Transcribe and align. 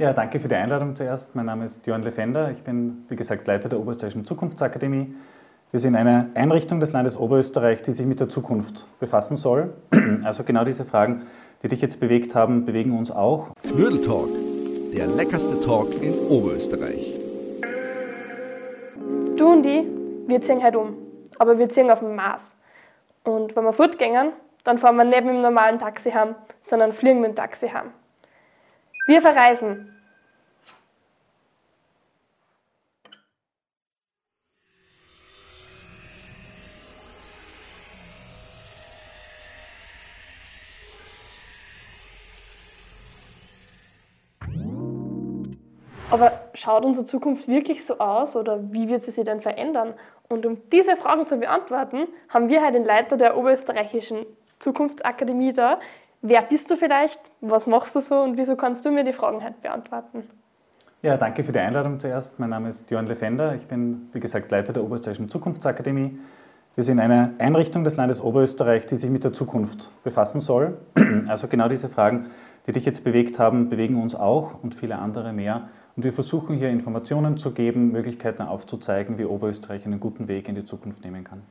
Ja, 0.00 0.12
danke 0.12 0.38
für 0.38 0.46
die 0.46 0.54
Einladung 0.54 0.94
zuerst. 0.94 1.34
Mein 1.34 1.46
Name 1.46 1.64
ist 1.64 1.84
Jörn 1.84 2.04
Lefender. 2.04 2.52
Ich 2.52 2.62
bin, 2.62 3.04
wie 3.08 3.16
gesagt, 3.16 3.48
Leiter 3.48 3.68
der 3.68 3.80
Oberösterreichischen 3.80 4.24
Zukunftsakademie. 4.24 5.12
Wir 5.72 5.80
sind 5.80 5.96
eine 5.96 6.30
Einrichtung 6.34 6.78
des 6.78 6.92
Landes 6.92 7.18
Oberösterreich, 7.18 7.82
die 7.82 7.90
sich 7.90 8.06
mit 8.06 8.20
der 8.20 8.28
Zukunft 8.28 8.86
befassen 9.00 9.36
soll. 9.36 9.74
Also 10.24 10.44
genau 10.44 10.64
diese 10.64 10.84
Fragen, 10.84 11.26
die 11.64 11.68
dich 11.68 11.80
jetzt 11.80 11.98
bewegt 11.98 12.36
haben, 12.36 12.64
bewegen 12.64 12.96
uns 12.96 13.10
auch. 13.10 13.48
Knödel 13.64 14.00
Talk, 14.00 14.28
der 14.94 15.08
leckerste 15.08 15.58
Talk 15.58 16.00
in 16.00 16.14
Oberösterreich. 16.28 17.16
Du 19.36 19.52
und 19.52 19.66
ich, 19.66 19.84
wir 20.28 20.40
ziehen 20.42 20.62
halt 20.62 20.76
um. 20.76 20.94
Aber 21.40 21.58
wir 21.58 21.68
ziehen 21.70 21.90
auf 21.90 21.98
dem 21.98 22.14
Mars. 22.14 22.52
Und 23.24 23.56
wenn 23.56 23.64
wir 23.64 23.72
fortgehen, 23.72 24.30
dann 24.62 24.78
fahren 24.78 24.94
wir 24.94 25.04
nicht 25.04 25.24
mit 25.24 25.34
dem 25.34 25.42
normalen 25.42 25.80
Taxi 25.80 26.12
heim, 26.12 26.36
sondern 26.62 26.92
fliegen 26.92 27.20
mit 27.20 27.32
dem 27.32 27.36
Taxi 27.36 27.66
heim. 27.66 27.90
Wir 29.08 29.22
verreisen. 29.22 29.90
Aber 46.10 46.32
schaut 46.52 46.84
unsere 46.84 47.06
Zukunft 47.06 47.48
wirklich 47.48 47.86
so 47.86 47.98
aus 48.00 48.36
oder 48.36 48.60
wie 48.72 48.88
wird 48.88 49.02
sie 49.02 49.10
sich 49.10 49.24
denn 49.24 49.40
verändern? 49.40 49.94
Und 50.28 50.44
um 50.44 50.68
diese 50.68 50.96
Fragen 50.96 51.26
zu 51.26 51.38
beantworten, 51.38 52.08
haben 52.28 52.50
wir 52.50 52.60
heute 52.60 52.74
den 52.74 52.84
Leiter 52.84 53.16
der 53.16 53.38
Oberösterreichischen 53.38 54.26
Zukunftsakademie 54.58 55.54
da, 55.54 55.80
Wer 56.20 56.42
bist 56.42 56.68
du 56.70 56.76
vielleicht? 56.76 57.20
Was 57.40 57.68
machst 57.68 57.94
du 57.94 58.00
so 58.00 58.16
und 58.16 58.36
wieso 58.36 58.56
kannst 58.56 58.84
du 58.84 58.90
mir 58.90 59.04
die 59.04 59.12
Fragen 59.12 59.42
heute 59.44 59.54
beantworten? 59.62 60.24
Ja, 61.00 61.16
danke 61.16 61.44
für 61.44 61.52
die 61.52 61.60
Einladung 61.60 62.00
zuerst. 62.00 62.40
Mein 62.40 62.50
Name 62.50 62.70
ist 62.70 62.90
Jörn 62.90 63.06
Lefender. 63.06 63.54
Ich 63.54 63.68
bin, 63.68 64.08
wie 64.12 64.18
gesagt, 64.18 64.50
Leiter 64.50 64.72
der 64.72 64.82
Oberösterreichischen 64.82 65.28
Zukunftsakademie. 65.28 66.18
Wir 66.74 66.82
sind 66.82 66.98
eine 66.98 67.34
Einrichtung 67.38 67.84
des 67.84 67.94
Landes 67.94 68.20
Oberösterreich, 68.20 68.86
die 68.86 68.96
sich 68.96 69.10
mit 69.10 69.22
der 69.22 69.32
Zukunft 69.32 69.92
befassen 70.02 70.40
soll. 70.40 70.78
Also 71.28 71.46
genau 71.46 71.68
diese 71.68 71.88
Fragen, 71.88 72.26
die 72.66 72.72
dich 72.72 72.84
jetzt 72.84 73.04
bewegt 73.04 73.38
haben, 73.38 73.68
bewegen 73.68 74.00
uns 74.00 74.14
auch 74.14 74.62
und 74.62 74.74
viele 74.74 74.98
andere 74.98 75.32
mehr. 75.32 75.68
Und 75.94 76.04
wir 76.04 76.12
versuchen 76.12 76.56
hier 76.56 76.70
Informationen 76.70 77.36
zu 77.36 77.52
geben, 77.52 77.92
Möglichkeiten 77.92 78.42
aufzuzeigen, 78.42 79.18
wie 79.18 79.24
Oberösterreich 79.24 79.86
einen 79.86 80.00
guten 80.00 80.26
Weg 80.26 80.48
in 80.48 80.56
die 80.56 80.64
Zukunft 80.64 81.04
nehmen 81.04 81.22
kann. 81.22 81.42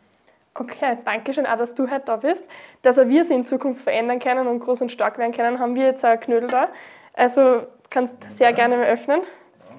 Okay, 0.60 0.98
danke 1.06 1.34
schön 1.34 1.46
auch, 1.46 1.58
dass 1.58 1.76
du 1.76 1.90
heute 1.90 2.06
da 2.06 2.16
bist. 2.16 2.46
Dass 2.82 2.98
wir 2.98 3.26
sie 3.26 3.34
in 3.34 3.46
Zukunft 3.46 3.84
verändern 3.84 4.20
können 4.20 4.48
und 4.48 4.60
groß 4.60 4.82
und 4.82 4.92
stark 4.92 5.18
werden 5.20 5.32
können, 5.32 5.60
haben 5.60 5.76
wir 5.76 5.86
jetzt 5.86 6.04
ein 6.04 6.20
Knödel 6.20 6.50
da. 6.50 6.70
Also 7.14 7.68
kannst 7.90 8.16
sehr 8.30 8.54
gerne 8.54 8.78
mal 8.78 8.88
öffnen. 8.88 9.22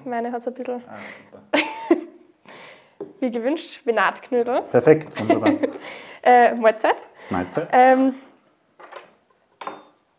Meine 0.05 0.31
hat 0.31 0.41
es 0.41 0.47
ein 0.47 0.53
bisschen 0.53 0.83
ah, 0.87 1.57
wie 3.19 3.31
gewünscht, 3.31 3.73
Spinatknödel. 3.73 4.61
Perfekt, 4.71 5.19
wunderbar. 5.19 5.53
äh, 6.23 6.53
Mahlzeit. 6.55 6.95
Mahlzeit. 7.29 7.67
Ähm, 7.71 8.15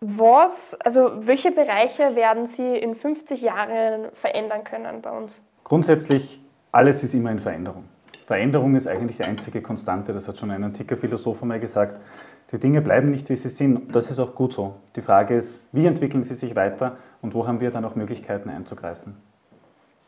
was, 0.01 0.75
also 0.81 1.27
welche 1.27 1.51
Bereiche 1.53 2.17
werden 2.17 2.47
Sie 2.47 2.77
in 2.77 2.95
50 2.95 3.43
Jahren 3.43 4.11
verändern 4.15 4.65
können 4.65 5.03
bei 5.03 5.11
uns? 5.11 5.43
Grundsätzlich, 5.65 6.41
alles 6.73 7.03
ist 7.05 7.15
immer 7.15 7.31
in 7.31 7.39
Veränderung. 7.39 7.85
Veränderung 8.31 8.77
ist 8.77 8.87
eigentlich 8.87 9.17
die 9.17 9.25
einzige 9.25 9.61
Konstante, 9.61 10.13
das 10.13 10.29
hat 10.29 10.39
schon 10.39 10.53
ein 10.53 10.63
antiker 10.63 10.97
Philosoph 10.97 11.43
einmal 11.43 11.59
gesagt. 11.59 12.01
Die 12.53 12.61
Dinge 12.61 12.81
bleiben 12.81 13.11
nicht, 13.11 13.29
wie 13.29 13.35
sie 13.35 13.49
sind. 13.49 13.93
Das 13.93 14.09
ist 14.09 14.21
auch 14.21 14.37
gut 14.37 14.53
so. 14.53 14.77
Die 14.95 15.03
Frage 15.03 15.35
ist, 15.35 15.61
wie 15.73 15.85
entwickeln 15.85 16.23
sie 16.23 16.37
sich 16.37 16.55
weiter 16.55 16.97
und 17.23 17.35
wo 17.35 17.49
haben 17.49 17.61
wir 17.61 17.73
dann 17.73 17.85
auch 17.85 17.97
Möglichkeiten 17.97 18.49
einzugreifen? 18.49 19.17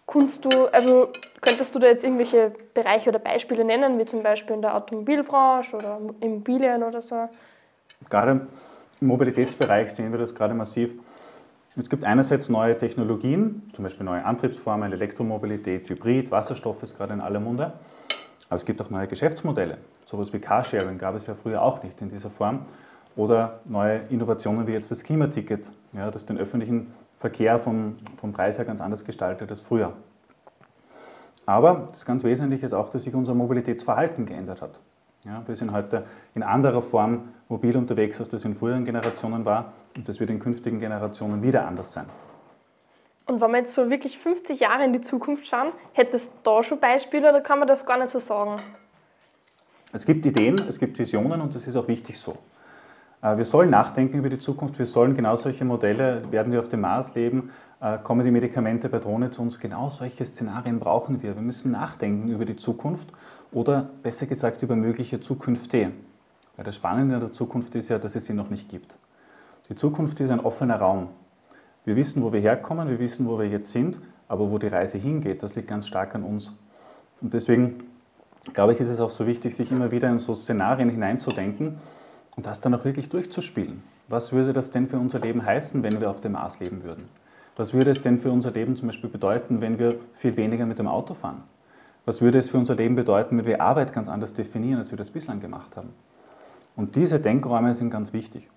Kunst 0.06 0.44
du, 0.44 0.66
also 0.66 1.08
könntest 1.40 1.74
du 1.74 1.80
da 1.80 1.88
jetzt 1.88 2.04
irgendwelche 2.04 2.52
Bereiche 2.74 3.10
oder 3.10 3.18
Beispiele 3.18 3.64
nennen, 3.64 3.98
wie 3.98 4.04
zum 4.04 4.22
Beispiel 4.22 4.54
in 4.54 4.62
der 4.62 4.76
Automobilbranche 4.76 5.74
oder 5.76 5.98
Immobilien 6.20 6.84
oder 6.84 7.02
so? 7.02 7.28
Gerade 8.08 8.46
im 9.00 9.06
Mobilitätsbereich 9.08 9.90
sehen 9.90 10.12
wir 10.12 10.20
das 10.20 10.32
gerade 10.32 10.54
massiv. 10.54 10.92
Es 11.76 11.90
gibt 11.90 12.04
einerseits 12.04 12.48
neue 12.48 12.78
Technologien, 12.78 13.68
zum 13.74 13.82
Beispiel 13.82 14.06
neue 14.06 14.24
Antriebsformen, 14.24 14.92
Elektromobilität, 14.92 15.90
Hybrid, 15.90 16.30
Wasserstoff 16.30 16.84
ist 16.84 16.96
gerade 16.96 17.14
in 17.14 17.20
aller 17.20 17.40
Munde. 17.40 17.72
Aber 18.52 18.58
es 18.58 18.66
gibt 18.66 18.82
auch 18.82 18.90
neue 18.90 19.06
Geschäftsmodelle. 19.08 19.78
Sowas 20.04 20.30
wie 20.34 20.38
Carsharing 20.38 20.98
gab 20.98 21.14
es 21.14 21.26
ja 21.26 21.34
früher 21.34 21.62
auch 21.62 21.82
nicht 21.82 22.02
in 22.02 22.10
dieser 22.10 22.28
Form. 22.28 22.66
Oder 23.16 23.60
neue 23.64 24.00
Innovationen 24.10 24.66
wie 24.66 24.72
jetzt 24.72 24.90
das 24.90 25.04
Klimaticket, 25.04 25.72
ja, 25.92 26.10
das 26.10 26.26
den 26.26 26.36
öffentlichen 26.36 26.92
Verkehr 27.18 27.58
vom, 27.58 27.96
vom 28.18 28.34
Preis 28.34 28.58
her 28.58 28.66
ganz 28.66 28.82
anders 28.82 29.06
gestaltet 29.06 29.48
als 29.48 29.62
früher. 29.62 29.94
Aber 31.46 31.88
das 31.92 32.04
ganz 32.04 32.24
Wesentliche 32.24 32.66
ist 32.66 32.74
auch, 32.74 32.90
dass 32.90 33.04
sich 33.04 33.14
unser 33.14 33.32
Mobilitätsverhalten 33.32 34.26
geändert 34.26 34.60
hat. 34.60 34.80
Ja, 35.24 35.42
wir 35.46 35.56
sind 35.56 35.72
heute 35.72 36.04
in 36.34 36.42
anderer 36.42 36.82
Form 36.82 37.30
mobil 37.48 37.74
unterwegs, 37.74 38.20
als 38.20 38.28
das 38.28 38.44
in 38.44 38.54
früheren 38.54 38.84
Generationen 38.84 39.46
war. 39.46 39.72
Und 39.96 40.06
das 40.06 40.20
wird 40.20 40.28
in 40.28 40.40
künftigen 40.40 40.78
Generationen 40.78 41.42
wieder 41.42 41.66
anders 41.66 41.90
sein. 41.92 42.04
Und 43.26 43.40
wenn 43.40 43.50
wir 43.52 43.58
jetzt 43.58 43.74
so 43.74 43.88
wirklich 43.88 44.18
50 44.18 44.60
Jahre 44.60 44.84
in 44.84 44.92
die 44.92 45.00
Zukunft 45.00 45.46
schauen, 45.46 45.72
hättest 45.92 46.32
du 46.32 46.36
da 46.42 46.62
schon 46.62 46.80
Beispiele 46.80 47.28
oder 47.28 47.40
kann 47.40 47.58
man 47.58 47.68
das 47.68 47.86
gar 47.86 47.98
nicht 47.98 48.10
so 48.10 48.18
sagen? 48.18 48.60
Es 49.92 50.06
gibt 50.06 50.24
Ideen, 50.26 50.56
es 50.68 50.78
gibt 50.78 50.98
Visionen 50.98 51.40
und 51.40 51.54
das 51.54 51.66
ist 51.66 51.76
auch 51.76 51.86
wichtig 51.86 52.18
so. 52.18 52.36
Äh, 53.22 53.36
wir 53.36 53.44
sollen 53.44 53.70
nachdenken 53.70 54.18
über 54.18 54.28
die 54.28 54.38
Zukunft, 54.38 54.78
wir 54.78 54.86
sollen 54.86 55.14
genau 55.14 55.36
solche 55.36 55.64
Modelle, 55.64 56.22
werden 56.30 56.52
wir 56.52 56.58
auf 56.58 56.68
dem 56.68 56.80
Mars 56.80 57.14
leben, 57.14 57.50
äh, 57.80 57.98
kommen 57.98 58.24
die 58.24 58.30
Medikamente 58.30 58.88
bei 58.88 58.98
Drohne 58.98 59.30
zu 59.30 59.42
uns, 59.42 59.60
genau 59.60 59.90
solche 59.90 60.24
Szenarien 60.24 60.80
brauchen 60.80 61.22
wir. 61.22 61.34
Wir 61.34 61.42
müssen 61.42 61.72
nachdenken 61.72 62.28
über 62.28 62.44
die 62.44 62.56
Zukunft 62.56 63.08
oder 63.52 63.88
besser 64.02 64.26
gesagt 64.26 64.62
über 64.62 64.76
mögliche 64.76 65.20
Zukünfte. 65.20 65.92
Weil 66.56 66.64
das 66.64 66.76
Spannende 66.76 67.14
an 67.14 67.20
der 67.20 67.32
Zukunft 67.32 67.74
ist 67.74 67.88
ja, 67.88 67.98
dass 67.98 68.14
es 68.14 68.26
sie 68.26 68.34
noch 68.34 68.50
nicht 68.50 68.68
gibt. 68.68 68.98
Die 69.68 69.74
Zukunft 69.74 70.20
ist 70.20 70.30
ein 70.30 70.40
offener 70.40 70.76
Raum. 70.76 71.08
Wir 71.84 71.96
wissen, 71.96 72.22
wo 72.22 72.32
wir 72.32 72.40
herkommen, 72.40 72.88
wir 72.88 72.98
wissen, 72.98 73.26
wo 73.26 73.38
wir 73.38 73.48
jetzt 73.48 73.72
sind, 73.72 73.98
aber 74.28 74.50
wo 74.50 74.58
die 74.58 74.68
Reise 74.68 74.98
hingeht, 74.98 75.42
das 75.42 75.56
liegt 75.56 75.68
ganz 75.68 75.88
stark 75.88 76.14
an 76.14 76.22
uns. 76.22 76.56
Und 77.20 77.34
deswegen 77.34 77.84
glaube 78.52 78.72
ich, 78.72 78.80
ist 78.80 78.88
es 78.88 79.00
auch 79.00 79.10
so 79.10 79.26
wichtig, 79.26 79.54
sich 79.54 79.70
immer 79.70 79.90
wieder 79.90 80.08
in 80.10 80.18
so 80.18 80.34
Szenarien 80.34 80.90
hineinzudenken 80.90 81.78
und 82.36 82.46
das 82.46 82.60
dann 82.60 82.74
auch 82.74 82.84
wirklich 82.84 83.08
durchzuspielen. 83.08 83.82
Was 84.08 84.32
würde 84.32 84.52
das 84.52 84.70
denn 84.70 84.88
für 84.88 84.98
unser 84.98 85.20
Leben 85.20 85.44
heißen, 85.44 85.82
wenn 85.82 86.00
wir 86.00 86.10
auf 86.10 86.20
dem 86.20 86.32
Mars 86.32 86.60
leben 86.60 86.82
würden? 86.82 87.08
Was 87.56 87.74
würde 87.74 87.90
es 87.90 88.00
denn 88.00 88.18
für 88.18 88.30
unser 88.30 88.50
Leben 88.50 88.76
zum 88.76 88.88
Beispiel 88.88 89.10
bedeuten, 89.10 89.60
wenn 89.60 89.78
wir 89.78 89.96
viel 90.14 90.36
weniger 90.36 90.66
mit 90.66 90.78
dem 90.78 90.88
Auto 90.88 91.14
fahren? 91.14 91.42
Was 92.04 92.20
würde 92.20 92.38
es 92.38 92.50
für 92.50 92.58
unser 92.58 92.74
Leben 92.74 92.96
bedeuten, 92.96 93.38
wenn 93.38 93.44
wir 93.44 93.60
Arbeit 93.60 93.92
ganz 93.92 94.08
anders 94.08 94.34
definieren, 94.34 94.78
als 94.78 94.90
wir 94.90 94.98
das 94.98 95.10
bislang 95.10 95.40
gemacht 95.40 95.76
haben? 95.76 95.90
Und 96.74 96.96
diese 96.96 97.20
Denkräume 97.20 97.74
sind 97.74 97.90
ganz 97.90 98.12
wichtig. 98.12 98.48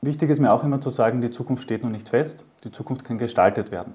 Wichtig 0.00 0.30
ist 0.30 0.38
mir 0.38 0.52
auch 0.52 0.62
immer 0.62 0.80
zu 0.80 0.90
sagen, 0.90 1.20
die 1.20 1.30
Zukunft 1.30 1.64
steht 1.64 1.82
noch 1.82 1.90
nicht 1.90 2.08
fest, 2.08 2.44
die 2.62 2.70
Zukunft 2.70 3.04
kann 3.04 3.18
gestaltet 3.18 3.72
werden. 3.72 3.94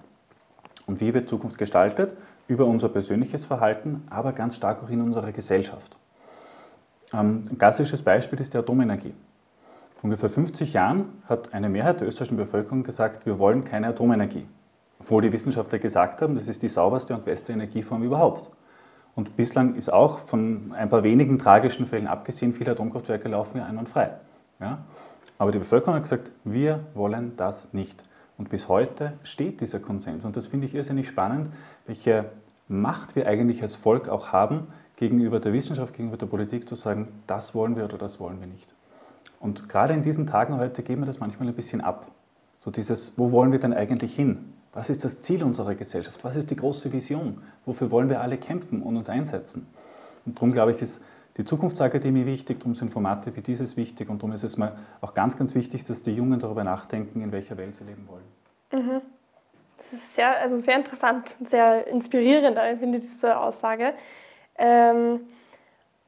Und 0.86 1.00
wie 1.00 1.14
wird 1.14 1.30
Zukunft 1.30 1.58
gestaltet? 1.58 2.18
Über 2.48 2.66
unser 2.66 2.90
persönliches 2.90 3.46
Verhalten, 3.46 4.04
aber 4.10 4.34
ganz 4.34 4.58
stark 4.58 4.84
auch 4.84 4.90
in 4.90 5.02
unserer 5.02 5.32
Gesellschaft. 5.32 5.98
Ähm, 7.14 7.44
ein 7.50 7.58
klassisches 7.58 8.02
Beispiel 8.02 8.42
ist 8.42 8.54
die 8.54 8.58
Atomenergie. 8.58 9.14
Vor 9.96 10.06
ungefähr 10.06 10.30
50 10.30 10.74
Jahren 10.74 11.06
hat 11.30 11.54
eine 11.54 11.70
Mehrheit 11.70 12.02
der 12.02 12.10
österreichischen 12.10 12.36
Bevölkerung 12.36 12.84
gesagt, 12.84 13.26
wir 13.26 13.40
wollen 13.40 13.64
keine 13.64 13.88
Atomenergie. 13.88 14.46
Obwohl 15.00 15.22
die 15.22 15.32
Wissenschaftler 15.32 15.80
gesagt 15.80 16.22
haben, 16.22 16.36
das 16.36 16.50
ist 16.50 16.64
die 16.64 16.68
sauberste 16.68 17.14
und 17.14 17.24
beste 17.24 17.54
Energieform 17.54 18.04
überhaupt. 18.04 18.52
Und 19.16 19.38
bislang 19.38 19.76
ist 19.76 19.94
auch 19.94 20.20
von 20.20 20.74
ein 20.78 20.90
paar 20.90 21.04
wenigen 21.04 21.40
tragischen 21.40 21.86
Fällen 21.86 22.08
abgesehen, 22.08 22.54
viele 22.54 22.72
Atomkraftwerke 22.72 23.30
laufen 23.30 23.60
ja 23.60 23.66
einwandfrei. 23.66 24.12
Ja? 24.60 24.80
Aber 25.38 25.52
die 25.52 25.60
Bevölkerung 25.60 25.96
hat 25.96 26.04
gesagt, 26.04 26.32
wir 26.44 26.82
wollen 26.94 27.36
das 27.38 27.74
nicht. 27.74 28.04
Und 28.38 28.50
bis 28.50 28.68
heute 28.68 29.14
steht 29.24 29.62
dieser 29.62 29.80
Konsens. 29.80 30.26
Und 30.26 30.36
das 30.36 30.48
finde 30.48 30.68
ich 30.68 30.76
irrsinnig 30.76 31.08
spannend, 31.08 31.50
welche 31.86 32.26
Macht 32.68 33.16
wir 33.16 33.28
eigentlich 33.28 33.62
als 33.62 33.76
Volk 33.76 34.08
auch 34.10 34.32
haben, 34.32 34.68
gegenüber 34.96 35.40
der 35.40 35.54
Wissenschaft, 35.54 35.94
gegenüber 35.94 36.18
der 36.18 36.28
Politik 36.28 36.68
zu 36.68 36.76
sagen, 36.76 37.10
das 37.28 37.54
wollen 37.54 37.76
wir 37.76 37.84
oder 37.84 37.98
das 37.98 38.20
wollen 38.20 38.40
wir 38.40 38.48
nicht. 38.48 38.74
Und 39.40 39.68
gerade 39.68 39.94
in 39.94 40.02
diesen 40.02 40.28
Tagen 40.28 40.58
heute 40.58 40.84
geben 40.84 41.02
wir 41.02 41.06
das 41.06 41.20
manchmal 41.20 41.50
ein 41.50 41.56
bisschen 41.56 41.82
ab. 41.82 42.08
So 42.58 42.72
dieses, 42.72 43.14
wo 43.18 43.32
wollen 43.32 43.52
wir 43.52 43.60
denn 43.60 43.74
eigentlich 43.74 44.16
hin? 44.16 44.54
Was 44.72 44.90
ist 44.90 45.04
das 45.04 45.20
Ziel 45.20 45.44
unserer 45.44 45.76
Gesellschaft? 45.76 46.24
Was 46.24 46.36
ist 46.36 46.50
die 46.50 46.56
große 46.56 46.94
Vision? 46.94 47.42
Wofür 47.66 47.92
wollen 47.92 48.10
wir 48.10 48.22
alle 48.22 48.38
kämpfen 48.38 48.82
und 48.82 48.96
uns 48.96 49.10
einsetzen? 49.10 49.68
Und 50.26 50.38
darum 50.38 50.54
glaube 50.54 50.72
ich, 50.72 50.82
ist 50.82 51.02
die 51.38 51.46
Zukunftsakademie 51.46 52.26
wichtig, 52.26 52.60
darum 52.60 52.76
sind 52.76 52.92
Formate 52.92 53.36
wie 53.36 53.42
dieses 53.42 53.76
wichtig 53.76 54.10
und 54.10 54.20
darum 54.20 54.34
ist 54.34 54.44
es 54.44 54.58
mal 54.58 54.78
auch 55.02 55.14
ganz, 55.14 55.38
ganz 55.38 55.56
wichtig, 55.56 55.84
dass 55.84 56.04
die 56.04 56.12
Jungen 56.12 56.40
darüber 56.40 56.64
nachdenken, 56.64 57.22
in 57.22 57.32
welcher 57.32 57.58
Welt 57.58 57.76
sie 57.76 57.84
leben 57.84 58.08
wollen. 58.08 58.84
Mhm. 58.84 59.02
Das 59.78 59.94
ist 59.94 60.16
sehr, 60.16 60.40
also 60.40 60.58
sehr 60.58 60.78
interessant, 60.78 61.36
sehr 61.46 61.88
inspirierend, 61.88 62.58
finde 62.80 63.00
ich 63.00 63.04
diese 63.06 63.38
Aussage. 63.38 63.94
Ähm, 64.58 65.22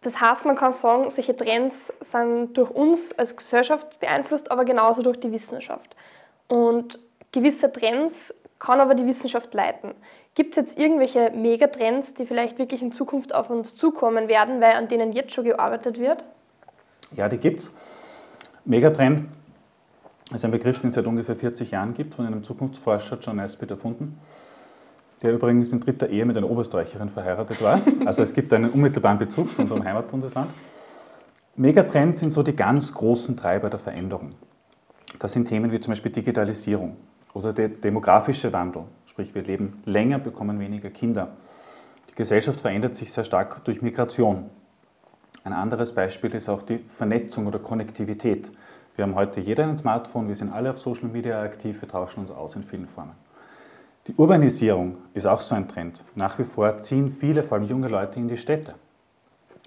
das 0.01 0.21
heißt, 0.21 0.45
man 0.45 0.55
kann 0.55 0.71
sagen, 0.71 1.09
solche 1.09 1.35
Trends 1.35 1.91
sind 1.99 2.55
durch 2.55 2.69
uns 2.69 3.11
als 3.13 3.35
Gesellschaft 3.35 3.99
beeinflusst, 3.99 4.51
aber 4.51 4.63
genauso 4.63 5.01
durch 5.01 5.19
die 5.19 5.31
Wissenschaft. 5.31 5.95
Und 6.47 6.99
Gewisse 7.35 7.69
Trends 7.69 8.33
kann 8.59 8.79
aber 8.79 8.95
die 8.95 9.05
Wissenschaft 9.05 9.53
leiten. 9.53 9.93
Gibt 10.35 10.57
es 10.57 10.57
jetzt 10.57 10.77
irgendwelche 10.77 11.31
Megatrends, 11.31 12.13
die 12.13 12.25
vielleicht 12.25 12.59
wirklich 12.59 12.81
in 12.81 12.91
Zukunft 12.91 13.33
auf 13.33 13.49
uns 13.49 13.73
zukommen 13.75 14.27
werden, 14.27 14.59
weil 14.59 14.73
an 14.73 14.89
denen 14.89 15.13
jetzt 15.13 15.33
schon 15.33 15.45
gearbeitet 15.45 15.97
wird? 15.97 16.25
Ja, 17.15 17.29
die 17.29 17.37
gibt 17.37 17.61
es. 17.61 17.73
Megatrend 18.65 19.29
ist 20.33 20.43
ein 20.43 20.51
Begriff, 20.51 20.79
den 20.79 20.89
es 20.89 20.95
seit 20.95 21.05
ungefähr 21.05 21.37
40 21.37 21.71
Jahren 21.71 21.93
gibt, 21.93 22.15
von 22.15 22.25
einem 22.25 22.43
Zukunftsforscher 22.43 23.17
John 23.21 23.37
Nesbitt 23.37 23.71
erfunden, 23.71 24.19
der 25.23 25.31
übrigens 25.31 25.71
in 25.71 25.79
dritter 25.79 26.09
Ehe 26.09 26.25
mit 26.25 26.35
einer 26.35 26.49
Oberösterreicherin 26.49 27.09
verheiratet 27.09 27.61
war. 27.61 27.81
Also 28.05 28.21
es 28.21 28.33
gibt 28.33 28.51
einen 28.51 28.71
unmittelbaren 28.71 29.17
Bezug 29.17 29.55
zu 29.55 29.61
unserem 29.61 29.85
Heimatbundesland. 29.85 30.51
Megatrends 31.55 32.19
sind 32.19 32.33
so 32.33 32.43
die 32.43 32.55
ganz 32.57 32.93
großen 32.93 33.37
Treiber 33.37 33.69
der 33.69 33.79
Veränderung. 33.79 34.33
Das 35.17 35.31
sind 35.31 35.47
Themen 35.47 35.71
wie 35.71 35.79
zum 35.79 35.91
Beispiel 35.91 36.11
Digitalisierung 36.11 36.97
oder 37.35 37.51
der 37.51 37.67
demografische 37.67 38.51
Wandel, 38.53 38.85
sprich 39.05 39.35
wir 39.35 39.43
leben 39.43 39.83
länger, 39.85 40.17
bekommen 40.19 40.59
weniger 40.59 40.89
Kinder. 40.89 41.33
Die 42.09 42.15
Gesellschaft 42.15 42.61
verändert 42.61 42.95
sich 42.95 43.11
sehr 43.11 43.25
stark 43.25 43.63
durch 43.65 43.81
Migration. 43.81 44.49
Ein 45.43 45.51
anderes 45.51 45.93
Beispiel 45.93 46.33
ist 46.33 46.47
auch 46.47 46.63
die 46.63 46.79
Vernetzung 46.97 47.45
oder 47.45 47.59
Konnektivität. 47.59 48.51
Wir 48.95 49.03
haben 49.03 49.15
heute 49.15 49.41
jeder 49.41 49.65
ein 49.65 49.77
Smartphone, 49.77 50.29
wir 50.29 50.35
sind 50.35 50.53
alle 50.53 50.69
auf 50.69 50.79
Social 50.79 51.09
Media 51.09 51.41
aktiv, 51.41 51.81
wir 51.81 51.89
tauschen 51.89 52.21
uns 52.21 52.31
aus 52.31 52.55
in 52.55 52.63
vielen 52.63 52.87
Formen. 52.87 53.11
Die 54.07 54.15
Urbanisierung 54.15 54.97
ist 55.13 55.27
auch 55.27 55.41
so 55.41 55.55
ein 55.55 55.67
Trend. 55.67 56.05
Nach 56.15 56.39
wie 56.39 56.45
vor 56.45 56.77
ziehen 56.77 57.17
viele, 57.19 57.43
vor 57.43 57.57
allem 57.57 57.67
junge 57.67 57.89
Leute, 57.89 58.17
in 58.17 58.29
die 58.29 58.37
Städte. 58.37 58.75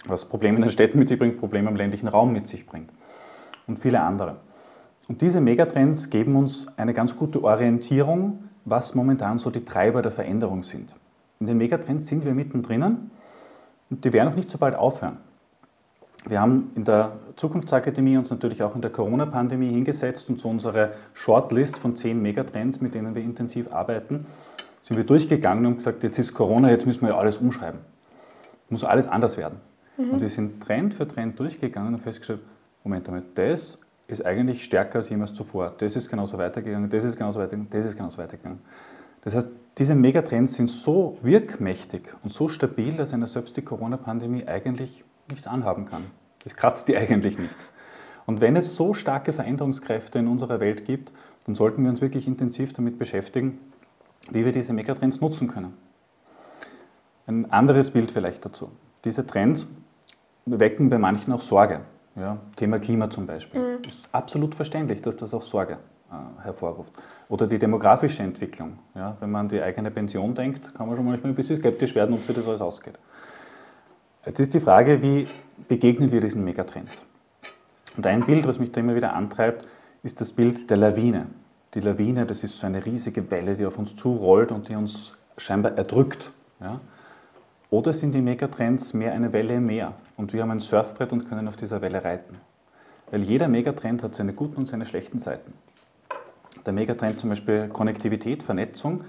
Was 0.06 0.24
Probleme 0.24 0.56
in 0.56 0.62
den 0.62 0.72
Städten 0.72 0.98
mit 0.98 1.10
sich 1.10 1.18
bringt, 1.18 1.38
Probleme 1.38 1.68
im 1.68 1.76
ländlichen 1.76 2.08
Raum 2.08 2.32
mit 2.32 2.48
sich 2.48 2.64
bringt. 2.64 2.90
Und 3.66 3.78
viele 3.78 4.00
andere. 4.00 4.36
Und 5.08 5.22
diese 5.22 5.40
Megatrends 5.40 6.10
geben 6.10 6.36
uns 6.36 6.66
eine 6.76 6.94
ganz 6.94 7.16
gute 7.16 7.42
Orientierung, 7.42 8.44
was 8.66 8.94
momentan 8.94 9.38
so 9.38 9.50
die 9.50 9.64
Treiber 9.64 10.02
der 10.02 10.12
Veränderung 10.12 10.62
sind. 10.62 10.94
In 11.40 11.46
den 11.46 11.56
Megatrends 11.56 12.06
sind 12.06 12.24
wir 12.24 12.34
mittendrin 12.34 13.10
und 13.90 14.04
die 14.04 14.12
werden 14.12 14.28
auch 14.28 14.36
nicht 14.36 14.50
so 14.50 14.58
bald 14.58 14.74
aufhören. 14.74 15.16
Wir 16.26 16.40
haben 16.40 16.72
in 16.74 16.84
der 16.84 17.12
Zukunftsakademie 17.36 18.18
uns 18.18 18.30
natürlich 18.30 18.62
auch 18.62 18.74
in 18.74 18.82
der 18.82 18.90
Corona-Pandemie 18.90 19.72
hingesetzt 19.72 20.28
und 20.28 20.38
so 20.38 20.48
unsere 20.48 20.92
Shortlist 21.14 21.78
von 21.78 21.96
zehn 21.96 22.20
Megatrends, 22.20 22.80
mit 22.80 22.94
denen 22.94 23.14
wir 23.14 23.22
intensiv 23.22 23.72
arbeiten, 23.72 24.26
sind 24.82 24.96
wir 24.96 25.04
durchgegangen 25.04 25.64
und 25.64 25.76
gesagt, 25.76 26.02
jetzt 26.02 26.18
ist 26.18 26.34
Corona, 26.34 26.70
jetzt 26.70 26.86
müssen 26.86 27.02
wir 27.02 27.10
ja 27.10 27.16
alles 27.16 27.38
umschreiben. 27.38 27.80
Muss 28.68 28.84
alles 28.84 29.08
anders 29.08 29.38
werden. 29.38 29.60
Mhm. 29.96 30.10
Und 30.10 30.20
wir 30.20 30.28
sind 30.28 30.62
Trend 30.62 30.92
für 30.92 31.08
Trend 31.08 31.38
durchgegangen 31.38 31.94
und 31.94 32.00
festgestellt, 32.00 32.40
Moment 32.84 33.08
einmal, 33.08 33.22
das 33.34 33.80
ist 34.08 34.24
eigentlich 34.24 34.64
stärker 34.64 34.98
als 34.98 35.10
jemals 35.10 35.34
zuvor. 35.34 35.74
Das 35.78 35.94
ist 35.94 36.08
genauso 36.08 36.38
weitergegangen, 36.38 36.90
das 36.90 37.04
ist 37.04 37.16
genauso 37.16 37.38
weitergegangen, 37.38 37.70
das 37.70 37.84
ist 37.84 37.96
genauso 37.96 38.18
weitergegangen. 38.18 38.58
Das 39.20 39.34
heißt, 39.34 39.48
diese 39.76 39.94
Megatrends 39.94 40.54
sind 40.54 40.68
so 40.68 41.16
wirkmächtig 41.22 42.02
und 42.24 42.30
so 42.30 42.48
stabil, 42.48 42.96
dass 42.96 43.12
einer 43.12 43.26
selbst 43.26 43.56
die 43.56 43.62
Corona-Pandemie 43.62 44.46
eigentlich 44.46 45.04
nichts 45.30 45.46
anhaben 45.46 45.84
kann. 45.84 46.04
Das 46.42 46.56
kratzt 46.56 46.88
die 46.88 46.96
eigentlich 46.96 47.38
nicht. 47.38 47.54
Und 48.26 48.40
wenn 48.40 48.56
es 48.56 48.74
so 48.74 48.94
starke 48.94 49.32
Veränderungskräfte 49.32 50.18
in 50.18 50.26
unserer 50.26 50.58
Welt 50.60 50.84
gibt, 50.84 51.12
dann 51.44 51.54
sollten 51.54 51.82
wir 51.82 51.90
uns 51.90 52.00
wirklich 52.00 52.26
intensiv 52.26 52.72
damit 52.72 52.98
beschäftigen, 52.98 53.58
wie 54.30 54.44
wir 54.44 54.52
diese 54.52 54.72
Megatrends 54.72 55.20
nutzen 55.20 55.48
können. 55.48 55.74
Ein 57.26 57.50
anderes 57.50 57.90
Bild 57.90 58.10
vielleicht 58.10 58.44
dazu. 58.44 58.70
Diese 59.04 59.26
Trends 59.26 59.68
wecken 60.46 60.88
bei 60.88 60.98
manchen 60.98 61.32
auch 61.32 61.42
Sorge. 61.42 61.80
Ja, 62.18 62.38
Thema 62.56 62.78
Klima 62.78 63.08
zum 63.10 63.26
Beispiel. 63.26 63.60
Mhm. 63.60 63.84
Ist 63.84 64.08
absolut 64.12 64.54
verständlich, 64.54 65.02
dass 65.02 65.16
das 65.16 65.32
auch 65.34 65.42
Sorge 65.42 65.78
äh, 66.10 66.42
hervorruft. 66.42 66.92
Oder 67.28 67.46
die 67.46 67.58
demografische 67.58 68.22
Entwicklung. 68.22 68.78
Ja, 68.94 69.16
wenn 69.20 69.30
man 69.30 69.42
an 69.42 69.48
die 69.48 69.62
eigene 69.62 69.90
Pension 69.90 70.34
denkt, 70.34 70.74
kann 70.74 70.88
man 70.88 70.96
schon 70.96 71.06
manchmal 71.06 71.32
ein 71.32 71.36
bisschen 71.36 71.56
skeptisch 71.56 71.94
werden, 71.94 72.14
ob 72.14 72.24
sich 72.24 72.34
das 72.34 72.48
alles 72.48 72.60
ausgeht. 72.60 72.98
Jetzt 74.26 74.40
ist 74.40 74.54
die 74.54 74.60
Frage, 74.60 75.00
wie 75.00 75.28
begegnen 75.68 76.10
wir 76.10 76.20
diesen 76.20 76.44
Megatrends? 76.44 77.04
Und 77.96 78.06
ein 78.06 78.24
Bild, 78.26 78.46
was 78.46 78.58
mich 78.58 78.72
da 78.72 78.80
immer 78.80 78.94
wieder 78.94 79.14
antreibt, 79.14 79.66
ist 80.02 80.20
das 80.20 80.32
Bild 80.32 80.70
der 80.70 80.76
Lawine. 80.76 81.26
Die 81.74 81.80
Lawine, 81.80 82.26
das 82.26 82.44
ist 82.44 82.58
so 82.58 82.66
eine 82.66 82.84
riesige 82.84 83.30
Welle, 83.30 83.54
die 83.54 83.66
auf 83.66 83.78
uns 83.78 83.94
zurollt 83.96 84.52
und 84.52 84.68
die 84.68 84.74
uns 84.74 85.14
scheinbar 85.36 85.76
erdrückt. 85.76 86.30
Ja? 86.60 86.80
Oder 87.70 87.92
sind 87.92 88.12
die 88.12 88.22
Megatrends 88.22 88.94
mehr 88.94 89.12
eine 89.12 89.32
Welle 89.34 89.56
im 89.56 89.66
Meer 89.66 89.92
und 90.16 90.32
wir 90.32 90.40
haben 90.40 90.50
ein 90.50 90.60
Surfbrett 90.60 91.12
und 91.12 91.28
können 91.28 91.48
auf 91.48 91.56
dieser 91.56 91.82
Welle 91.82 92.02
reiten? 92.02 92.38
Weil 93.10 93.22
jeder 93.22 93.46
Megatrend 93.46 94.02
hat 94.02 94.14
seine 94.14 94.32
guten 94.32 94.56
und 94.56 94.66
seine 94.66 94.86
schlechten 94.86 95.18
Seiten. 95.18 95.52
Der 96.64 96.72
Megatrend 96.72 97.20
zum 97.20 97.28
Beispiel 97.28 97.68
Konnektivität, 97.68 98.42
Vernetzung. 98.42 99.04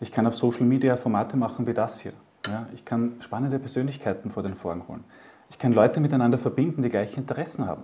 Ich 0.00 0.12
kann 0.12 0.28
auf 0.28 0.36
Social 0.36 0.64
Media 0.64 0.96
Formate 0.96 1.36
machen 1.36 1.66
wie 1.66 1.74
das 1.74 2.00
hier. 2.00 2.12
Ja, 2.46 2.68
ich 2.72 2.84
kann 2.84 3.16
spannende 3.20 3.58
Persönlichkeiten 3.58 4.30
vor 4.30 4.44
den 4.44 4.54
Vorhang 4.54 4.86
holen. 4.86 5.04
Ich 5.50 5.58
kann 5.58 5.72
Leute 5.72 5.98
miteinander 5.98 6.38
verbinden, 6.38 6.82
die 6.82 6.90
gleiche 6.90 7.16
Interessen 7.16 7.66
haben. 7.66 7.82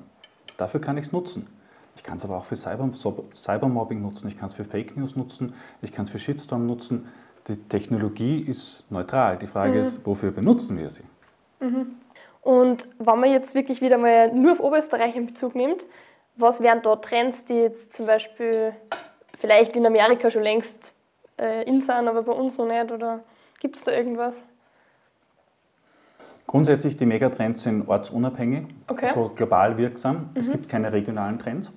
Dafür 0.58 0.80
kann 0.80 0.96
ich 0.96 1.06
es 1.06 1.12
nutzen. 1.12 1.48
Ich 1.96 2.04
kann 2.04 2.18
es 2.18 2.24
aber 2.24 2.36
auch 2.36 2.44
für 2.44 2.56
Cyber, 2.56 2.88
Cybermobbing 3.34 4.00
nutzen, 4.00 4.28
ich 4.28 4.38
kann 4.38 4.46
es 4.46 4.54
für 4.54 4.64
Fake 4.64 4.96
News 4.96 5.16
nutzen, 5.16 5.54
ich 5.82 5.92
kann 5.92 6.04
es 6.04 6.10
für 6.10 6.20
Shitstorm 6.20 6.66
nutzen 6.66 7.08
die 7.48 7.56
Technologie 7.56 8.40
ist 8.40 8.84
neutral. 8.90 9.38
Die 9.38 9.46
Frage 9.46 9.74
mhm. 9.74 9.80
ist, 9.80 10.06
wofür 10.06 10.30
benutzen 10.30 10.78
wir 10.78 10.90
sie? 10.90 11.04
Mhm. 11.60 11.96
Und 12.42 12.88
wenn 12.98 13.20
man 13.20 13.30
jetzt 13.30 13.54
wirklich 13.54 13.80
wieder 13.80 13.98
mal 13.98 14.32
nur 14.32 14.52
auf 14.52 14.60
Oberösterreich 14.60 15.14
in 15.16 15.26
Bezug 15.26 15.54
nimmt, 15.54 15.84
was 16.36 16.60
wären 16.60 16.82
da 16.82 16.96
Trends, 16.96 17.44
die 17.44 17.54
jetzt 17.54 17.92
zum 17.92 18.06
Beispiel 18.06 18.72
vielleicht 19.38 19.76
in 19.76 19.84
Amerika 19.84 20.30
schon 20.30 20.42
längst 20.42 20.94
äh, 21.38 21.64
in 21.64 21.80
sind, 21.80 22.08
aber 22.08 22.22
bei 22.22 22.32
uns 22.32 22.56
noch 22.56 22.66
nicht? 22.66 22.90
Oder 22.90 23.20
gibt 23.60 23.76
es 23.76 23.84
da 23.84 23.92
irgendwas? 23.92 24.42
Grundsätzlich, 26.46 26.96
die 26.96 27.06
Megatrends 27.06 27.62
sind 27.62 27.86
ortsunabhängig, 27.88 28.66
okay. 28.88 29.06
also 29.06 29.30
global 29.34 29.76
wirksam. 29.76 30.30
Mhm. 30.34 30.40
Es 30.40 30.50
gibt 30.50 30.68
keine 30.68 30.92
regionalen 30.92 31.38
Trends. 31.38 31.72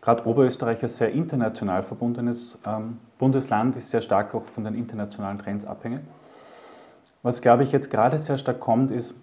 Gerade 0.00 0.26
Oberösterreich 0.26 0.82
ein 0.82 0.88
sehr 0.88 1.12
international 1.12 1.82
verbundenes 1.82 2.60
ähm, 2.66 2.98
Bundesland 3.18 3.76
ist 3.76 3.90
sehr 3.90 4.00
stark 4.00 4.34
auch 4.34 4.44
von 4.44 4.64
den 4.64 4.74
internationalen 4.74 5.38
Trends 5.38 5.64
abhängig. 5.64 6.00
Was, 7.22 7.40
glaube 7.40 7.64
ich, 7.64 7.72
jetzt 7.72 7.90
gerade 7.90 8.18
sehr 8.18 8.38
stark 8.38 8.60
kommt, 8.60 8.90
ist 8.90 9.14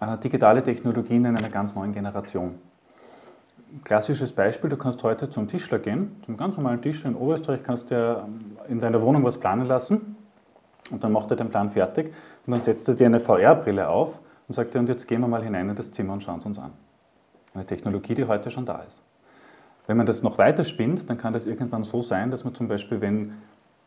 äh, 0.00 0.16
digitale 0.18 0.62
Technologien 0.62 1.24
in 1.24 1.36
einer 1.36 1.50
ganz 1.50 1.74
neuen 1.74 1.92
Generation. 1.92 2.58
Klassisches 3.84 4.32
Beispiel, 4.32 4.70
du 4.70 4.76
kannst 4.76 5.02
heute 5.02 5.28
zum 5.28 5.46
Tischler 5.46 5.78
gehen, 5.78 6.16
zum 6.24 6.36
ganz 6.36 6.56
normalen 6.56 6.82
Tischler 6.82 7.10
in 7.10 7.16
Oberösterreich, 7.16 7.62
kannst 7.62 7.90
dir 7.90 8.24
ähm, 8.26 8.56
in 8.68 8.80
deiner 8.80 9.02
Wohnung 9.02 9.24
was 9.24 9.38
planen 9.38 9.66
lassen 9.66 10.16
und 10.90 11.04
dann 11.04 11.12
macht 11.12 11.30
er 11.30 11.36
den 11.36 11.50
Plan 11.50 11.70
fertig 11.70 12.12
und 12.46 12.52
dann 12.52 12.62
setzt 12.62 12.88
er 12.88 12.94
dir 12.94 13.06
eine 13.06 13.20
VR-Brille 13.20 13.88
auf 13.88 14.18
und 14.48 14.54
sagt 14.54 14.74
dir, 14.74 14.78
und 14.78 14.88
jetzt 14.88 15.06
gehen 15.06 15.20
wir 15.20 15.28
mal 15.28 15.42
hinein 15.42 15.68
in 15.68 15.76
das 15.76 15.92
Zimmer 15.92 16.14
und 16.14 16.22
schauen 16.22 16.38
es 16.38 16.46
uns 16.46 16.58
an. 16.58 16.72
Eine 17.54 17.66
Technologie, 17.66 18.14
die 18.14 18.24
heute 18.24 18.50
schon 18.50 18.64
da 18.64 18.78
ist. 18.78 19.02
Wenn 19.86 19.96
man 19.96 20.06
das 20.06 20.22
noch 20.22 20.38
weiter 20.38 20.64
spinnt, 20.64 21.08
dann 21.10 21.18
kann 21.18 21.32
das 21.32 21.46
irgendwann 21.46 21.84
so 21.84 22.02
sein, 22.02 22.30
dass 22.30 22.44
man 22.44 22.54
zum 22.54 22.68
Beispiel, 22.68 23.00
wenn 23.00 23.32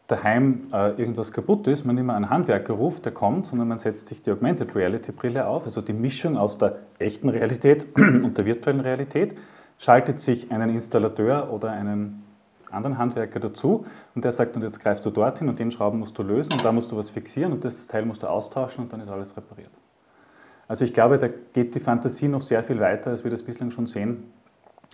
daheim 0.08 0.68
äh, 0.74 0.92
irgendwas 1.00 1.32
kaputt 1.32 1.68
ist, 1.68 1.86
man 1.86 1.96
mehr 1.96 2.16
einen 2.16 2.30
Handwerker 2.30 2.74
ruft, 2.74 3.06
der 3.06 3.14
kommt, 3.14 3.48
sondern 3.48 3.68
man 3.68 3.80
setzt 3.80 4.10
sich 4.10 4.22
die 4.22 4.32
Augmented 4.32 4.76
Reality 4.76 5.12
Brille 5.12 5.48
auf, 5.48 5.66
also 5.66 5.82
die 5.82 5.94
Mischung 5.94 6.38
aus 6.38 6.58
der 6.58 6.80
echten 7.00 7.30
Realität 7.30 7.88
und 7.96 8.38
der 8.38 8.46
virtuellen 8.46 8.82
Realität, 8.82 9.38
schaltet 9.78 10.20
sich 10.20 10.52
einen 10.52 10.70
Installateur 10.70 11.52
oder 11.52 11.72
einen 11.72 12.24
anderen 12.70 12.98
Handwerker 12.98 13.40
dazu 13.40 13.86
und 14.16 14.26
der 14.26 14.32
sagt, 14.32 14.56
und 14.56 14.64
jetzt 14.64 14.80
greifst 14.80 15.06
du 15.06 15.10
dorthin 15.10 15.48
und 15.48 15.60
den 15.60 15.72
Schrauben 15.72 16.00
musst 16.00 16.18
du 16.18 16.24
lösen 16.24 16.54
und 16.54 16.66
da 16.66 16.72
musst 16.72 16.92
du 16.92 16.98
was 16.98 17.10
fixieren 17.10 17.54
und 17.54 17.64
das 17.64 17.88
Teil 17.88 18.06
musst 18.06 18.24
du 18.24 18.28
austauschen 18.28 18.84
und 18.84 18.94
dann 18.94 19.00
ist 19.00 19.10
alles 19.10 19.38
repariert. 19.38 19.72
Also 20.68 20.86
ich 20.86 20.94
glaube, 20.94 21.20
da 21.20 21.28
geht 21.28 21.76
die 21.76 21.80
Fantasie 21.80 22.28
noch 22.28 22.42
sehr 22.42 22.64
viel 22.64 22.80
weiter, 22.80 23.12
als 23.12 23.24
wir 23.24 23.32
das 23.32 23.44
bislang 23.44 23.72
schon 23.72 23.86
sehen, 23.86 24.24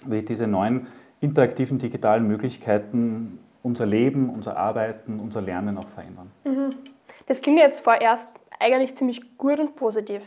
wie 0.05 0.21
diese 0.21 0.47
neuen 0.47 0.87
interaktiven 1.21 1.79
digitalen 1.79 2.27
Möglichkeiten 2.27 3.39
unser 3.63 3.85
Leben, 3.85 4.29
unser 4.29 4.57
Arbeiten, 4.57 5.19
unser 5.19 5.41
Lernen 5.41 5.77
auch 5.77 5.89
verändern. 5.89 6.31
Mhm. 6.43 6.75
Das 7.27 7.41
klingt 7.41 7.59
jetzt 7.59 7.81
vorerst 7.81 8.33
eigentlich 8.59 8.95
ziemlich 8.95 9.37
gut 9.37 9.59
und 9.59 9.75
positiv. 9.75 10.21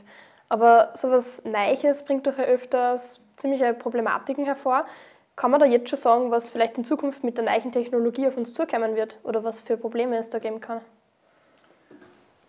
Aber 0.49 0.91
sowas 0.95 1.43
Neues 1.45 2.05
bringt 2.05 2.27
doch 2.27 2.37
ja 2.37 2.45
öfters 2.45 3.21
ziemliche 3.37 3.73
Problematiken 3.73 4.45
hervor. 4.45 4.85
Kann 5.35 5.51
man 5.51 5.61
da 5.61 5.67
jetzt 5.67 5.89
schon 5.89 5.99
sagen, 5.99 6.31
was 6.31 6.51
vielleicht 6.51 6.77
in 6.77 6.85
Zukunft 6.85 7.25
mit 7.25 7.39
der 7.39 7.45
neuen 7.45 7.73
Technologie 7.73 8.27
auf 8.27 8.37
uns 8.37 8.53
zukommen 8.53 8.95
wird 8.95 9.19
oder 9.25 9.43
was 9.45 9.61
für 9.61 9.77
Probleme 9.77 10.19
es 10.19 10.29
da 10.29 10.39
geben 10.39 10.61
kann? 10.61 10.81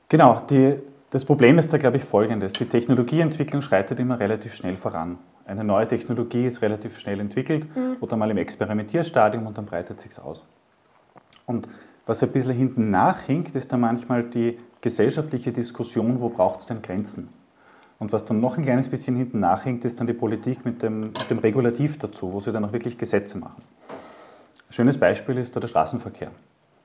Genau, 0.10 0.42
die, 0.50 0.80
das 1.12 1.24
Problem 1.24 1.58
ist 1.58 1.72
da, 1.72 1.78
glaube 1.78 1.98
ich, 1.98 2.04
folgendes. 2.04 2.54
Die 2.54 2.66
Technologieentwicklung 2.66 3.62
schreitet 3.62 4.00
immer 4.00 4.20
relativ 4.20 4.54
schnell 4.54 4.76
voran. 4.76 5.18
Eine 5.46 5.64
neue 5.64 5.88
Technologie 5.88 6.46
ist 6.46 6.62
relativ 6.62 7.00
schnell 7.00 7.20
entwickelt 7.20 7.68
mhm. 7.76 7.98
oder 8.00 8.16
mal 8.16 8.32
im 8.32 8.38
Experimentierstadium 8.38 9.46
und 9.46 9.58
dann 9.58 9.66
breitet 9.66 10.00
sich 10.00 10.18
aus. 10.20 10.46
Und 11.46 11.68
was 12.06 12.24
ein 12.24 12.32
bisschen 12.32 12.54
hinten 12.54 12.92
nachhinkt, 12.92 13.56
ist 13.56 13.72
dann 13.72 13.82
manchmal 13.82 14.24
die 14.24 14.60
gesellschaftliche 14.82 15.52
Diskussion, 15.52 16.20
wo 16.20 16.30
braucht 16.30 16.62
es 16.62 16.66
denn 16.66 16.82
Grenzen? 16.82 17.30
Und 18.00 18.12
was 18.12 18.26
dann 18.26 18.42
noch 18.42 18.58
ein 18.58 18.64
kleines 18.64 18.90
bisschen 18.90 19.16
hinten 19.16 19.40
nachhinkt, 19.40 19.86
ist 19.86 20.00
dann 20.00 20.08
die 20.08 20.14
Politik 20.14 20.66
mit 20.66 20.84
dem, 20.84 21.00
mit 21.02 21.30
dem 21.30 21.40
Regulativ 21.40 21.98
dazu, 22.00 22.34
wo 22.34 22.40
sie 22.40 22.52
dann 22.52 22.66
auch 22.66 22.74
wirklich 22.74 22.98
Gesetze 22.98 23.38
machen. 23.38 23.64
schönes 24.70 24.98
Beispiel 24.98 25.38
ist 25.38 25.56
da 25.56 25.60
der 25.60 25.70
Straßenverkehr. 25.70 26.32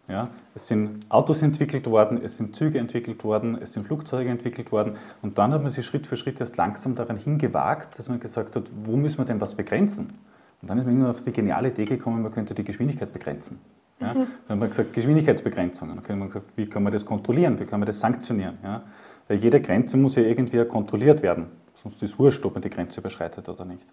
Ja, 0.09 0.31
es 0.55 0.67
sind 0.67 1.05
Autos 1.11 1.43
entwickelt 1.43 1.87
worden, 1.87 2.19
es 2.25 2.39
sind 2.39 2.57
Züge 2.57 2.79
entwickelt 2.79 3.25
worden, 3.25 3.59
es 3.61 3.75
sind 3.75 3.87
Flugzeuge 3.87 4.31
entwickelt 4.31 4.73
worden 4.73 4.97
und 5.21 5.37
dann 5.37 5.53
hat 5.53 5.63
man 5.63 5.71
sich 5.71 5.85
Schritt 5.85 6.07
für 6.07 6.17
Schritt 6.17 6.41
erst 6.41 6.57
langsam 6.57 6.95
daran 6.95 7.19
hingewagt, 7.19 7.99
dass 7.99 8.09
man 8.09 8.19
gesagt 8.19 8.57
hat, 8.57 8.71
wo 8.85 8.97
müssen 8.97 9.19
wir 9.19 9.27
denn 9.27 9.39
was 9.39 9.55
begrenzen? 9.55 10.15
Und 10.63 10.71
dann 10.71 10.79
ist 10.79 10.87
man 10.87 10.95
irgendwann 10.95 11.15
auf 11.15 11.23
die 11.23 11.31
geniale 11.31 11.69
Idee 11.69 11.85
gekommen, 11.85 12.23
man 12.23 12.33
könnte 12.33 12.55
die 12.55 12.65
Geschwindigkeit 12.65 13.13
begrenzen. 13.13 13.61
Ja? 14.01 14.15
Mhm. 14.15 14.15
Dann 14.15 14.27
hat 14.49 14.59
man 14.59 14.69
gesagt, 14.71 14.93
Geschwindigkeitsbegrenzungen. 14.95 15.97
Dann 15.97 16.05
hat 16.05 16.17
man 16.17 16.29
gesagt, 16.29 16.47
wie 16.57 16.67
kann 16.67 16.83
man 16.83 16.93
das 16.93 17.05
kontrollieren, 17.05 17.61
wie 17.61 17.67
kann 17.67 17.81
man 17.81 17.87
das 17.87 18.01
sanktionieren? 18.01 18.57
Ja? 18.63 18.83
Weil 19.29 19.39
jede 19.39 19.61
Grenze 19.61 19.99
muss 19.99 20.17
ja 20.17 20.23
irgendwie 20.23 20.65
kontrolliert 20.65 21.23
werden, 21.23 21.47
sonst 21.83 22.03
ist 22.03 22.13
es 22.13 22.19
wurscht, 22.19 22.45
ob 22.47 22.55
man 22.55 22.63
die 22.63 22.71
Grenze 22.71 23.01
überschreitet 23.01 23.47
oder 23.47 23.67
nicht. 23.67 23.87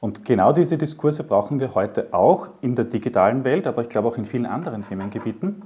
Und 0.00 0.24
genau 0.24 0.52
diese 0.52 0.78
Diskurse 0.78 1.24
brauchen 1.24 1.60
wir 1.60 1.74
heute 1.74 2.12
auch 2.12 2.48
in 2.62 2.74
der 2.74 2.86
digitalen 2.86 3.44
Welt, 3.44 3.66
aber 3.66 3.82
ich 3.82 3.90
glaube 3.90 4.08
auch 4.08 4.16
in 4.16 4.24
vielen 4.24 4.46
anderen 4.46 4.86
Themengebieten. 4.86 5.62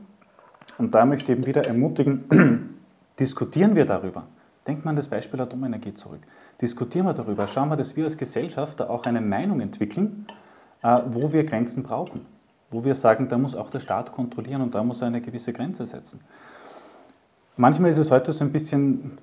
Und 0.76 0.94
da 0.94 1.06
möchte 1.06 1.32
ich 1.32 1.38
eben 1.38 1.46
wieder 1.46 1.66
ermutigen, 1.66 2.74
diskutieren 3.20 3.76
wir 3.76 3.86
darüber. 3.86 4.24
Denkt 4.66 4.84
man 4.84 4.96
das 4.96 5.08
Beispiel 5.08 5.40
Atomenergie 5.40 5.94
zurück. 5.94 6.20
Diskutieren 6.60 7.06
wir 7.06 7.12
darüber. 7.12 7.46
Schauen 7.46 7.68
wir, 7.68 7.76
dass 7.76 7.94
wir 7.96 8.04
als 8.04 8.16
Gesellschaft 8.16 8.80
da 8.80 8.88
auch 8.88 9.04
eine 9.04 9.20
Meinung 9.20 9.60
entwickeln, 9.60 10.26
äh, 10.82 11.00
wo 11.06 11.32
wir 11.32 11.44
Grenzen 11.44 11.82
brauchen. 11.82 12.26
Wo 12.70 12.82
wir 12.82 12.96
sagen, 12.96 13.28
da 13.28 13.38
muss 13.38 13.54
auch 13.54 13.70
der 13.70 13.80
Staat 13.80 14.10
kontrollieren 14.10 14.62
und 14.62 14.74
da 14.74 14.82
muss 14.82 15.00
er 15.00 15.08
eine 15.08 15.20
gewisse 15.20 15.52
Grenze 15.52 15.86
setzen. 15.86 16.20
Manchmal 17.56 17.90
ist 17.90 17.98
es 17.98 18.10
heute 18.10 18.32
so 18.32 18.42
ein 18.42 18.50
bisschen, 18.50 19.18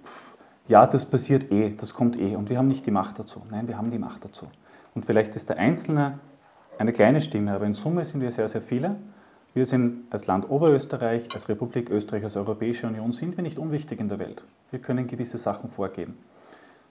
ja, 0.70 0.88
das 0.88 1.06
passiert 1.06 1.52
eh, 1.52 1.76
das 1.76 1.94
kommt 1.94 2.18
eh 2.18 2.36
und 2.36 2.50
wir 2.50 2.58
haben 2.58 2.70
nicht 2.70 2.86
die 2.86 2.92
Macht 2.92 3.20
dazu. 3.20 3.42
Nein, 3.50 3.68
wir 3.68 3.78
haben 3.78 3.92
die 3.92 4.00
Macht 4.00 4.24
dazu. 4.24 4.48
Und 4.94 5.06
vielleicht 5.06 5.36
ist 5.36 5.50
der 5.50 5.58
Einzelne 5.58 6.20
eine 6.78 6.94
kleine 6.94 7.22
Stimme, 7.22 7.54
aber 7.54 7.66
in 7.66 7.74
Summe 7.74 8.04
sind 8.04 8.22
wir 8.22 8.32
sehr, 8.32 8.48
sehr 8.48 8.62
viele. 8.62 8.96
Wir 9.54 9.66
sind 9.66 10.06
als 10.10 10.28
Land 10.28 10.50
Oberösterreich, 10.50 11.28
als 11.34 11.50
Republik 11.50 11.90
Österreich, 11.90 12.24
als 12.24 12.38
Europäische 12.38 12.88
Union, 12.88 13.12
sind 13.12 13.36
wir 13.36 13.44
nicht 13.44 13.60
unwichtig 13.60 14.00
in 14.00 14.08
der 14.08 14.20
Welt. 14.20 14.44
Wir 14.70 14.80
können 14.80 15.08
gewisse 15.08 15.38
Sachen 15.38 15.70
vorgeben. 15.70 16.18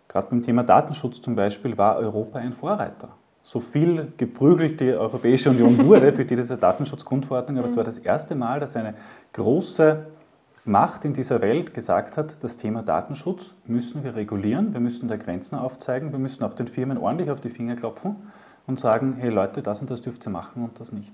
Gerade 0.09 0.29
beim 0.29 0.43
Thema 0.43 0.63
Datenschutz 0.63 1.21
zum 1.23 1.35
Beispiel 1.35 1.79
war 1.79 1.97
Europa 1.97 2.39
ein 2.39 2.53
Vorreiter. 2.53 3.09
So 3.43 3.61
viel 3.61 4.13
geprügelt 4.17 4.81
die 4.81 4.93
Europäische 4.93 5.51
Union 5.51 5.79
wurde 5.87 6.13
für 6.13 6.25
diese 6.25 6.57
Datenschutzgrundverordnung, 6.57 7.59
aber 7.59 7.69
es 7.69 7.77
war 7.77 7.85
das 7.85 7.99
erste 7.99 8.35
Mal, 8.35 8.61
dass 8.61 8.77
eine 8.77 8.95
große 9.33 10.07
Macht 10.67 11.07
in 11.07 11.15
dieser 11.15 11.41
Welt 11.41 11.73
gesagt 11.73 12.19
hat, 12.19 12.45
das 12.45 12.59
Thema 12.59 12.83
Datenschutz 12.83 13.55
müssen 13.67 14.05
wir 14.05 14.15
regulieren, 14.15 14.75
wir 14.75 14.81
müssen 14.81 15.09
da 15.09 15.17
Grenzen 15.17 15.57
aufzeigen, 15.57 16.13
wir 16.13 16.19
müssen 16.19 16.45
auch 16.45 16.53
den 16.53 16.69
Firmen 16.69 16.99
ordentlich 16.99 17.31
auf 17.31 17.41
die 17.41 17.49
Finger 17.49 17.77
klopfen 17.77 18.17
und 18.67 18.79
sagen, 18.79 19.17
hey 19.19 19.31
Leute, 19.31 19.63
das 19.63 19.81
und 19.81 19.91
das 19.91 20.03
dürft 20.03 20.27
ihr 20.27 20.31
machen 20.31 20.63
und 20.63 20.79
das 20.79 20.93
nicht. 20.93 21.13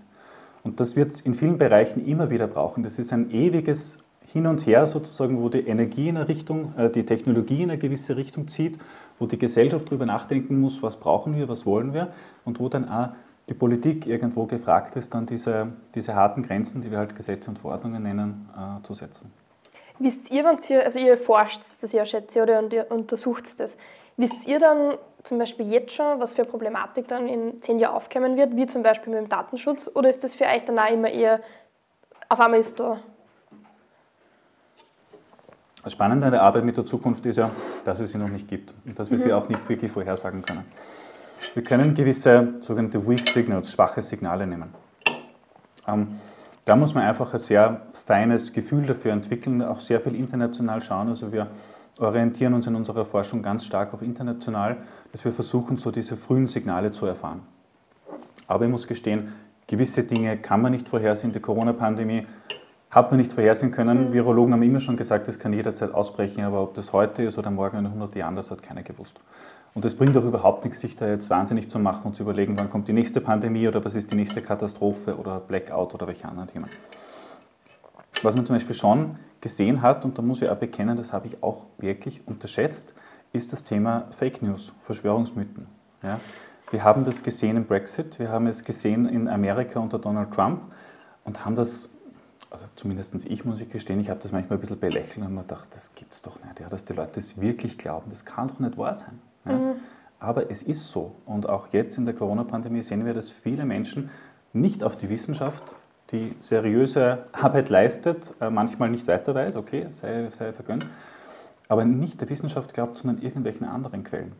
Und 0.64 0.80
das 0.80 0.96
wird 0.96 1.12
es 1.12 1.20
in 1.20 1.34
vielen 1.34 1.58
Bereichen 1.58 2.04
immer 2.04 2.28
wieder 2.28 2.48
brauchen. 2.48 2.82
Das 2.82 2.98
ist 2.98 3.12
ein 3.12 3.30
ewiges 3.30 3.98
Hin 4.32 4.48
und 4.48 4.66
Her 4.66 4.88
sozusagen, 4.88 5.40
wo 5.40 5.48
die 5.48 5.60
Energie 5.60 6.08
in 6.08 6.16
eine 6.16 6.28
Richtung, 6.28 6.74
äh, 6.76 6.90
die 6.90 7.06
Technologie 7.06 7.62
in 7.62 7.70
eine 7.70 7.78
gewisse 7.78 8.16
Richtung 8.16 8.48
zieht, 8.48 8.76
wo 9.20 9.26
die 9.26 9.38
Gesellschaft 9.38 9.86
darüber 9.86 10.06
nachdenken 10.06 10.60
muss, 10.60 10.82
was 10.82 10.96
brauchen 10.96 11.36
wir, 11.36 11.48
was 11.48 11.64
wollen 11.64 11.94
wir 11.94 12.08
und 12.44 12.58
wo 12.58 12.68
dann 12.68 12.88
auch 12.88 13.10
die 13.48 13.54
Politik 13.54 14.06
irgendwo 14.06 14.46
gefragt 14.46 14.96
ist, 14.96 15.14
dann 15.14 15.26
diese, 15.26 15.68
diese 15.94 16.14
harten 16.14 16.42
Grenzen, 16.42 16.82
die 16.82 16.90
wir 16.90 16.98
halt 16.98 17.14
Gesetze 17.14 17.50
und 17.50 17.58
Verordnungen 17.58 18.02
nennen, 18.02 18.48
äh, 18.56 18.82
zu 18.82 18.94
setzen. 18.94 19.32
Wisst 19.98 20.30
ihr, 20.30 20.44
wenn 20.44 20.58
ihr, 20.68 20.84
also 20.84 20.98
ihr 20.98 21.16
forscht 21.16 21.62
das 21.80 21.92
ja, 21.92 22.04
schätze 22.04 22.42
oder 22.42 22.58
und 22.58 22.72
ihr 22.72 22.90
untersucht 22.90 23.58
das, 23.58 23.76
wisst 24.16 24.46
ihr 24.46 24.58
dann 24.60 24.94
zum 25.22 25.38
Beispiel 25.38 25.70
jetzt 25.70 25.92
schon, 25.92 26.20
was 26.20 26.34
für 26.34 26.42
eine 26.42 26.50
Problematik 26.50 27.08
dann 27.08 27.28
in 27.28 27.62
zehn 27.62 27.78
Jahren 27.78 27.94
aufkommen 27.94 28.36
wird, 28.36 28.54
wie 28.56 28.66
zum 28.66 28.82
Beispiel 28.82 29.12
mit 29.12 29.22
dem 29.22 29.28
Datenschutz, 29.28 29.90
oder 29.94 30.10
ist 30.10 30.22
das 30.22 30.34
für 30.34 30.44
euch 30.44 30.64
dann 30.64 30.78
auch 30.78 30.90
immer 30.90 31.08
eher, 31.08 31.40
auf 32.28 32.40
einmal 32.40 32.60
ist 32.60 32.78
da? 32.78 33.00
Das 35.82 35.92
Spannende 35.92 36.26
an 36.26 36.32
der 36.32 36.42
Arbeit 36.42 36.64
mit 36.64 36.76
der 36.76 36.84
Zukunft 36.84 37.24
ist 37.26 37.36
ja, 37.36 37.50
dass 37.84 38.00
es 38.00 38.10
sie 38.10 38.18
noch 38.18 38.28
nicht 38.28 38.48
gibt 38.48 38.74
und 38.84 38.98
dass 38.98 39.10
wir 39.10 39.18
mhm. 39.18 39.22
sie 39.22 39.32
auch 39.32 39.48
nicht 39.48 39.68
wirklich 39.68 39.90
vorhersagen 39.90 40.42
können. 40.42 40.64
Wir 41.56 41.64
können 41.64 41.94
gewisse 41.94 42.52
sogenannte 42.60 43.08
Weak 43.08 43.26
Signals, 43.26 43.72
schwache 43.72 44.02
Signale 44.02 44.46
nehmen. 44.46 44.74
Ähm, 45.88 46.20
da 46.66 46.76
muss 46.76 46.92
man 46.92 47.04
einfach 47.04 47.32
ein 47.32 47.40
sehr 47.40 47.80
feines 48.04 48.52
Gefühl 48.52 48.84
dafür 48.84 49.12
entwickeln, 49.12 49.62
auch 49.62 49.80
sehr 49.80 49.98
viel 50.02 50.16
international 50.16 50.82
schauen. 50.82 51.08
Also 51.08 51.32
wir 51.32 51.46
orientieren 51.98 52.52
uns 52.52 52.66
in 52.66 52.74
unserer 52.74 53.06
Forschung 53.06 53.40
ganz 53.40 53.64
stark 53.64 53.94
auch 53.94 54.02
international, 54.02 54.76
dass 55.12 55.24
wir 55.24 55.32
versuchen, 55.32 55.78
so 55.78 55.90
diese 55.90 56.18
frühen 56.18 56.46
Signale 56.46 56.92
zu 56.92 57.06
erfahren. 57.06 57.40
Aber 58.46 58.66
ich 58.66 58.70
muss 58.70 58.86
gestehen, 58.86 59.32
gewisse 59.66 60.02
Dinge 60.02 60.36
kann 60.36 60.60
man 60.60 60.72
nicht 60.72 60.90
vorhersehen. 60.90 61.32
Die 61.32 61.40
Corona-Pandemie 61.40 62.26
hat 62.90 63.10
man 63.10 63.18
nicht 63.18 63.32
vorhersehen 63.32 63.72
können. 63.72 64.08
Mhm. 64.08 64.12
Virologen 64.12 64.52
haben 64.52 64.62
immer 64.62 64.80
schon 64.80 64.98
gesagt, 64.98 65.26
das 65.26 65.38
kann 65.38 65.54
jederzeit 65.54 65.94
ausbrechen, 65.94 66.44
aber 66.44 66.62
ob 66.62 66.74
das 66.74 66.92
heute 66.92 67.22
ist 67.22 67.38
oder 67.38 67.50
morgen 67.50 67.78
in 67.78 67.86
100 67.86 68.14
Jahren, 68.14 68.36
das 68.36 68.50
hat 68.50 68.62
keiner 68.62 68.82
gewusst. 68.82 69.18
Und 69.76 69.84
es 69.84 69.94
bringt 69.94 70.16
auch 70.16 70.24
überhaupt 70.24 70.64
nichts, 70.64 70.80
sich 70.80 70.96
da 70.96 71.06
jetzt 71.06 71.28
wahnsinnig 71.28 71.68
zu 71.68 71.78
machen 71.78 72.06
und 72.06 72.16
zu 72.16 72.22
überlegen, 72.22 72.56
wann 72.56 72.70
kommt 72.70 72.88
die 72.88 72.94
nächste 72.94 73.20
Pandemie 73.20 73.68
oder 73.68 73.84
was 73.84 73.94
ist 73.94 74.10
die 74.10 74.14
nächste 74.14 74.40
Katastrophe 74.40 75.18
oder 75.18 75.38
Blackout 75.38 75.92
oder 75.92 76.06
welche 76.06 76.26
anderen 76.26 76.48
Themen. 76.48 76.70
Was 78.22 78.34
man 78.34 78.46
zum 78.46 78.56
Beispiel 78.56 78.74
schon 78.74 79.18
gesehen 79.42 79.82
hat, 79.82 80.06
und 80.06 80.16
da 80.16 80.22
muss 80.22 80.40
ich 80.40 80.48
auch 80.48 80.56
bekennen, 80.56 80.96
das 80.96 81.12
habe 81.12 81.26
ich 81.26 81.42
auch 81.42 81.66
wirklich 81.76 82.26
unterschätzt, 82.26 82.94
ist 83.34 83.52
das 83.52 83.64
Thema 83.64 84.06
Fake 84.16 84.40
News, 84.40 84.72
Verschwörungsmythen. 84.80 85.66
Ja? 86.02 86.20
Wir 86.70 86.82
haben 86.82 87.04
das 87.04 87.22
gesehen 87.22 87.58
im 87.58 87.66
Brexit, 87.66 88.18
wir 88.18 88.30
haben 88.30 88.46
es 88.46 88.64
gesehen 88.64 89.06
in 89.06 89.28
Amerika 89.28 89.78
unter 89.78 89.98
Donald 89.98 90.32
Trump 90.32 90.62
und 91.24 91.44
haben 91.44 91.54
das, 91.54 91.90
also 92.50 92.64
zumindest 92.76 93.14
ich 93.26 93.44
muss 93.44 93.60
ich 93.60 93.68
gestehen, 93.68 94.00
ich 94.00 94.08
habe 94.08 94.20
das 94.20 94.32
manchmal 94.32 94.56
ein 94.56 94.62
bisschen 94.62 94.80
belächelt 94.80 95.26
und 95.26 95.34
mir 95.34 95.42
gedacht, 95.42 95.68
das 95.72 95.94
gibt 95.94 96.14
es 96.14 96.22
doch 96.22 96.42
nicht, 96.42 96.60
ja, 96.60 96.70
dass 96.70 96.86
die 96.86 96.94
Leute 96.94 97.16
das 97.16 97.38
wirklich 97.38 97.76
glauben, 97.76 98.08
das 98.08 98.24
kann 98.24 98.48
doch 98.48 98.58
nicht 98.58 98.78
wahr 98.78 98.94
sein. 98.94 99.20
Ja? 99.46 99.52
Mhm. 99.52 99.74
Aber 100.18 100.50
es 100.50 100.62
ist 100.62 100.88
so. 100.88 101.16
Und 101.26 101.48
auch 101.48 101.68
jetzt 101.72 101.98
in 101.98 102.04
der 102.04 102.14
Corona-Pandemie 102.14 102.82
sehen 102.82 103.04
wir, 103.04 103.14
dass 103.14 103.30
viele 103.30 103.64
Menschen 103.64 104.10
nicht 104.52 104.82
auf 104.82 104.96
die 104.96 105.08
Wissenschaft, 105.08 105.76
die 106.10 106.34
seriöse 106.40 107.26
Arbeit 107.32 107.68
leistet, 107.68 108.34
äh, 108.40 108.50
manchmal 108.50 108.90
nicht 108.90 109.06
weiter 109.08 109.34
weiß, 109.34 109.56
okay, 109.56 109.88
sei, 109.90 110.28
sei 110.32 110.52
vergönnt, 110.52 110.86
aber 111.68 111.84
nicht 111.84 112.20
der 112.20 112.30
Wissenschaft 112.30 112.74
glaubt, 112.74 112.98
sondern 112.98 113.22
irgendwelchen 113.22 113.66
anderen 113.66 114.04
Quellen. 114.04 114.32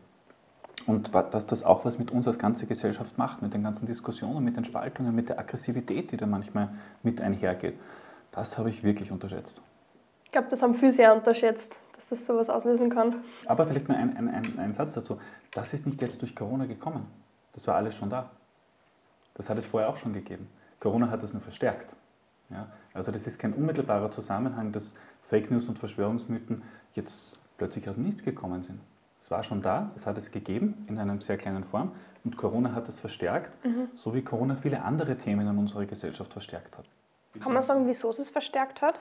Und 0.85 1.13
dass 1.13 1.45
das 1.45 1.63
auch 1.63 1.83
was 1.83 1.99
mit 1.99 2.11
uns 2.11 2.27
als 2.27 2.39
ganze 2.39 2.65
Gesellschaft 2.65 3.17
macht, 3.17 3.41
mit 3.41 3.53
den 3.53 3.61
ganzen 3.61 3.85
Diskussionen, 3.85 4.45
mit 4.45 4.55
den 4.55 4.63
Spaltungen, 4.63 5.13
mit 5.13 5.27
der 5.27 5.37
Aggressivität, 5.37 6.11
die 6.11 6.17
da 6.17 6.25
manchmal 6.25 6.69
mit 7.03 7.19
einhergeht, 7.19 7.77
das 8.31 8.57
habe 8.57 8.69
ich 8.69 8.83
wirklich 8.83 9.11
unterschätzt. 9.11 9.61
Ich 10.23 10.31
glaube, 10.31 10.47
das 10.49 10.61
haben 10.61 10.75
viele 10.75 10.93
sehr 10.93 11.13
unterschätzt 11.13 11.77
dass 12.09 12.19
das 12.19 12.27
sowas 12.27 12.49
auslösen 12.49 12.89
kann. 12.89 13.15
Aber 13.45 13.67
vielleicht 13.67 13.89
nur 13.89 13.97
ein, 13.97 14.15
ein, 14.15 14.29
ein, 14.29 14.59
ein 14.59 14.73
Satz 14.73 14.93
dazu. 14.93 15.19
Das 15.51 15.73
ist 15.73 15.85
nicht 15.85 16.01
jetzt 16.01 16.21
durch 16.21 16.35
Corona 16.35 16.65
gekommen. 16.65 17.05
Das 17.53 17.67
war 17.67 17.75
alles 17.75 17.95
schon 17.95 18.09
da. 18.09 18.29
Das 19.33 19.49
hat 19.49 19.57
es 19.57 19.65
vorher 19.65 19.89
auch 19.89 19.97
schon 19.97 20.13
gegeben. 20.13 20.47
Corona 20.79 21.09
hat 21.09 21.23
das 21.23 21.33
nur 21.33 21.41
verstärkt. 21.41 21.95
Ja? 22.49 22.67
Also 22.93 23.11
das 23.11 23.27
ist 23.27 23.39
kein 23.39 23.53
unmittelbarer 23.53 24.11
Zusammenhang, 24.11 24.71
dass 24.71 24.93
Fake 25.29 25.51
News 25.51 25.67
und 25.67 25.79
Verschwörungsmythen 25.79 26.61
jetzt 26.93 27.37
plötzlich 27.57 27.89
aus 27.89 27.95
dem 27.95 28.05
Nichts 28.05 28.23
gekommen 28.23 28.63
sind. 28.63 28.79
Es 29.19 29.31
war 29.31 29.43
schon 29.43 29.61
da, 29.61 29.91
es 29.95 30.05
hat 30.05 30.17
es 30.17 30.31
gegeben 30.31 30.85
in 30.87 30.99
einer 30.99 31.19
sehr 31.19 31.37
kleinen 31.37 31.63
Form 31.63 31.91
und 32.23 32.37
Corona 32.37 32.73
hat 32.73 32.87
es 32.87 32.99
verstärkt, 32.99 33.51
mhm. 33.65 33.89
so 33.93 34.13
wie 34.13 34.21
Corona 34.21 34.55
viele 34.55 34.83
andere 34.83 35.17
Themen 35.17 35.47
in 35.47 35.57
unserer 35.57 35.85
Gesellschaft 35.85 36.31
verstärkt 36.31 36.77
hat. 36.77 36.85
Kann 37.41 37.53
man 37.53 37.61
sagen, 37.61 37.87
wieso 37.87 38.09
es 38.09 38.19
es 38.19 38.29
verstärkt 38.29 38.81
hat? 38.81 38.99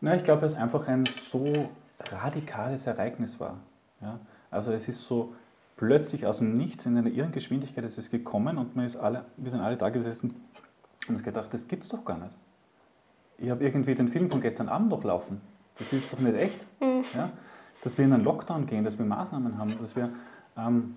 Na, 0.00 0.14
ich 0.14 0.22
glaube, 0.22 0.46
es 0.46 0.52
ist 0.52 0.58
einfach 0.58 0.86
ein 0.86 1.04
so 1.06 1.68
radikales 2.00 2.86
Ereignis 2.86 3.40
war. 3.40 3.58
Ja? 4.00 4.18
Also 4.50 4.72
es 4.72 4.88
ist 4.88 5.02
so 5.06 5.34
plötzlich 5.76 6.26
aus 6.26 6.38
dem 6.38 6.56
Nichts 6.56 6.86
in 6.86 6.96
einer 6.96 7.10
irren 7.10 7.32
Geschwindigkeit 7.32 7.84
ist 7.84 7.98
es 7.98 8.10
gekommen 8.10 8.58
und 8.58 8.76
man 8.76 8.84
ist 8.84 8.96
alle, 8.96 9.24
wir 9.36 9.50
sind 9.50 9.60
alle 9.60 9.76
da 9.76 9.88
gesessen 9.88 10.34
und 11.08 11.14
uns 11.14 11.22
gedacht, 11.22 11.52
das 11.52 11.68
gibt's 11.68 11.88
doch 11.88 12.04
gar 12.04 12.18
nicht. 12.18 12.36
Ich 13.38 13.50
habe 13.50 13.64
irgendwie 13.64 13.94
den 13.94 14.08
Film 14.08 14.30
von 14.30 14.40
gestern 14.40 14.68
Abend 14.68 14.90
noch 14.90 15.02
laufen. 15.02 15.40
Das 15.78 15.92
ist 15.92 16.12
doch 16.12 16.20
nicht 16.20 16.36
echt. 16.36 16.66
Mhm. 16.80 17.04
Ja? 17.14 17.30
Dass 17.82 17.98
wir 17.98 18.04
in 18.04 18.12
einen 18.12 18.24
Lockdown 18.24 18.66
gehen, 18.66 18.84
dass 18.84 18.98
wir 18.98 19.04
Maßnahmen 19.04 19.58
haben, 19.58 19.76
dass 19.80 19.96
wir, 19.96 20.10
ähm, 20.56 20.96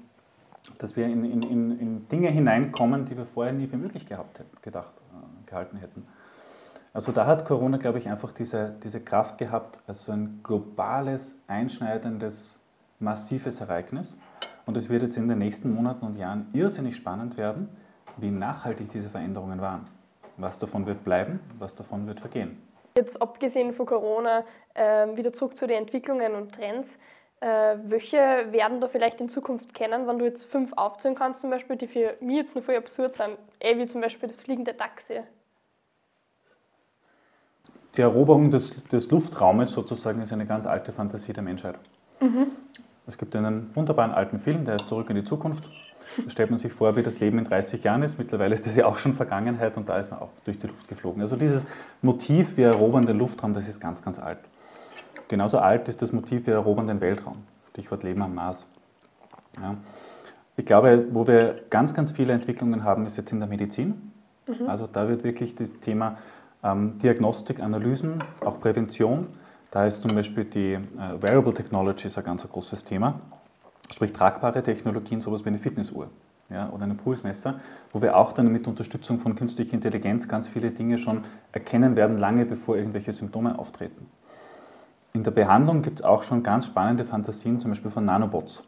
dass 0.77 0.95
wir 0.95 1.05
in, 1.05 1.25
in, 1.25 1.41
in, 1.41 1.79
in, 1.79 2.07
Dinge 2.07 2.29
hineinkommen, 2.29 3.05
die 3.05 3.17
wir 3.17 3.25
vorher 3.25 3.53
nie 3.53 3.67
für 3.67 3.77
möglich 3.77 4.05
gehabt, 4.05 4.41
gedacht, 4.61 4.93
äh, 5.11 5.49
gehalten 5.49 5.77
hätten. 5.77 6.07
Also 6.97 7.11
da 7.11 7.27
hat 7.27 7.45
Corona, 7.45 7.77
glaube 7.77 7.99
ich, 7.99 8.09
einfach 8.09 8.31
diese, 8.31 8.73
diese 8.83 8.99
Kraft 8.99 9.37
gehabt 9.37 9.83
als 9.85 10.05
so 10.05 10.11
ein 10.11 10.39
globales, 10.41 11.39
einschneidendes, 11.45 12.59
massives 12.97 13.61
Ereignis. 13.61 14.17
Und 14.65 14.77
es 14.77 14.89
wird 14.89 15.03
jetzt 15.03 15.15
in 15.15 15.27
den 15.27 15.37
nächsten 15.37 15.71
Monaten 15.71 16.03
und 16.07 16.17
Jahren 16.17 16.47
irrsinnig 16.53 16.95
spannend 16.95 17.37
werden, 17.37 17.69
wie 18.17 18.31
nachhaltig 18.31 18.89
diese 18.89 19.09
Veränderungen 19.09 19.61
waren. 19.61 19.85
Was 20.37 20.57
davon 20.57 20.87
wird 20.87 21.03
bleiben, 21.03 21.39
was 21.59 21.75
davon 21.75 22.07
wird 22.07 22.19
vergehen. 22.19 22.57
Jetzt 22.97 23.21
abgesehen 23.21 23.73
von 23.73 23.85
Corona, 23.85 24.43
äh, 24.73 25.15
wieder 25.15 25.31
zurück 25.33 25.55
zu 25.55 25.67
den 25.67 25.77
Entwicklungen 25.77 26.33
und 26.33 26.55
Trends. 26.55 26.97
Äh, 27.41 27.75
welche 27.83 28.17
werden 28.17 28.81
da 28.81 28.87
vielleicht 28.87 29.21
in 29.21 29.29
Zukunft 29.29 29.75
kennen, 29.75 30.07
wenn 30.07 30.17
du 30.17 30.25
jetzt 30.25 30.45
fünf 30.45 30.73
aufzählen 30.75 31.13
kannst, 31.13 31.41
zum 31.41 31.51
Beispiel, 31.51 31.75
die 31.75 31.85
für 31.85 32.17
mich 32.21 32.37
jetzt 32.37 32.55
noch 32.55 32.63
voll 32.63 32.75
absurd 32.75 33.13
sind, 33.13 33.37
wie 33.61 33.85
zum 33.85 34.01
Beispiel 34.01 34.27
das 34.27 34.41
fliegende 34.41 34.75
Taxi? 34.75 35.21
Die 37.97 38.01
Eroberung 38.01 38.51
des, 38.51 38.73
des 38.91 39.09
Luftraumes 39.09 39.71
sozusagen 39.71 40.21
ist 40.21 40.31
eine 40.31 40.45
ganz 40.45 40.67
alte 40.67 40.91
Fantasie 40.91 41.33
der 41.33 41.43
Menschheit. 41.43 41.75
Mhm. 42.21 42.47
Es 43.07 43.17
gibt 43.17 43.35
einen 43.35 43.75
wunderbaren 43.75 44.11
alten 44.11 44.39
Film, 44.39 44.65
der 44.65 44.75
ist 44.75 44.87
Zurück 44.87 45.09
in 45.09 45.15
die 45.15 45.23
Zukunft. 45.23 45.69
Da 46.23 46.29
stellt 46.29 46.49
man 46.49 46.59
sich 46.59 46.73
vor, 46.73 46.95
wie 46.95 47.03
das 47.03 47.19
Leben 47.19 47.39
in 47.39 47.45
30 47.45 47.83
Jahren 47.83 48.03
ist. 48.03 48.17
Mittlerweile 48.17 48.53
ist 48.53 48.65
das 48.65 48.75
ja 48.75 48.85
auch 48.85 48.97
schon 48.97 49.13
Vergangenheit 49.13 49.77
und 49.77 49.89
da 49.89 49.97
ist 49.97 50.11
man 50.11 50.19
auch 50.19 50.29
durch 50.45 50.59
die 50.59 50.67
Luft 50.67 50.87
geflogen. 50.87 51.21
Also 51.21 51.35
dieses 51.35 51.65
Motiv, 52.01 52.57
wir 52.57 52.67
erobern 52.67 53.05
den 53.05 53.17
Luftraum, 53.17 53.53
das 53.53 53.67
ist 53.67 53.79
ganz, 53.79 54.03
ganz 54.03 54.19
alt. 54.19 54.39
Genauso 55.27 55.59
alt 55.59 55.87
ist 55.87 56.01
das 56.01 56.11
Motiv, 56.11 56.47
wir 56.47 56.53
erobern 56.53 56.87
den 56.87 57.01
Weltraum. 57.01 57.37
Stichwort 57.71 58.03
Leben 58.03 58.21
am 58.21 58.35
Mars. 58.35 58.67
Ja. 59.61 59.75
Ich 60.55 60.65
glaube, 60.65 61.05
wo 61.11 61.27
wir 61.27 61.61
ganz, 61.69 61.93
ganz 61.93 62.11
viele 62.11 62.33
Entwicklungen 62.33 62.83
haben, 62.83 63.05
ist 63.05 63.17
jetzt 63.17 63.31
in 63.31 63.39
der 63.39 63.47
Medizin. 63.47 64.11
Mhm. 64.47 64.67
Also 64.67 64.87
da 64.87 65.07
wird 65.07 65.23
wirklich 65.23 65.55
das 65.55 65.69
Thema 65.81 66.17
ähm, 66.63 66.97
Diagnostik, 66.99 67.59
Analysen, 67.59 68.23
auch 68.43 68.59
Prävention. 68.59 69.27
Da 69.71 69.85
ist 69.85 70.01
zum 70.01 70.15
Beispiel 70.15 70.45
die 70.45 70.73
äh, 70.73 71.21
Wearable 71.21 71.53
Technologies 71.53 72.17
ein 72.17 72.23
ganz 72.23 72.47
großes 72.47 72.83
Thema. 72.83 73.19
Sprich 73.91 74.13
tragbare 74.13 74.63
Technologien, 74.63 75.21
sowas 75.21 75.43
wie 75.45 75.49
eine 75.49 75.57
Fitnessuhr 75.57 76.09
ja, 76.49 76.69
oder 76.69 76.83
ein 76.83 76.97
Pulsmesser, 76.97 77.59
wo 77.91 78.01
wir 78.01 78.17
auch 78.17 78.33
dann 78.33 78.51
mit 78.51 78.67
Unterstützung 78.67 79.19
von 79.19 79.35
künstlicher 79.35 79.73
Intelligenz 79.73 80.27
ganz 80.27 80.47
viele 80.47 80.71
Dinge 80.71 80.97
schon 80.97 81.25
erkennen 81.51 81.95
werden, 81.95 82.17
lange 82.17 82.45
bevor 82.45 82.77
irgendwelche 82.77 83.13
Symptome 83.13 83.57
auftreten. 83.57 84.09
In 85.13 85.23
der 85.23 85.31
Behandlung 85.31 85.81
gibt 85.81 85.99
es 85.99 86.05
auch 86.05 86.23
schon 86.23 86.43
ganz 86.43 86.67
spannende 86.67 87.05
Fantasien, 87.05 87.59
zum 87.59 87.71
Beispiel 87.71 87.91
von 87.91 88.05
Nanobots. 88.05 88.63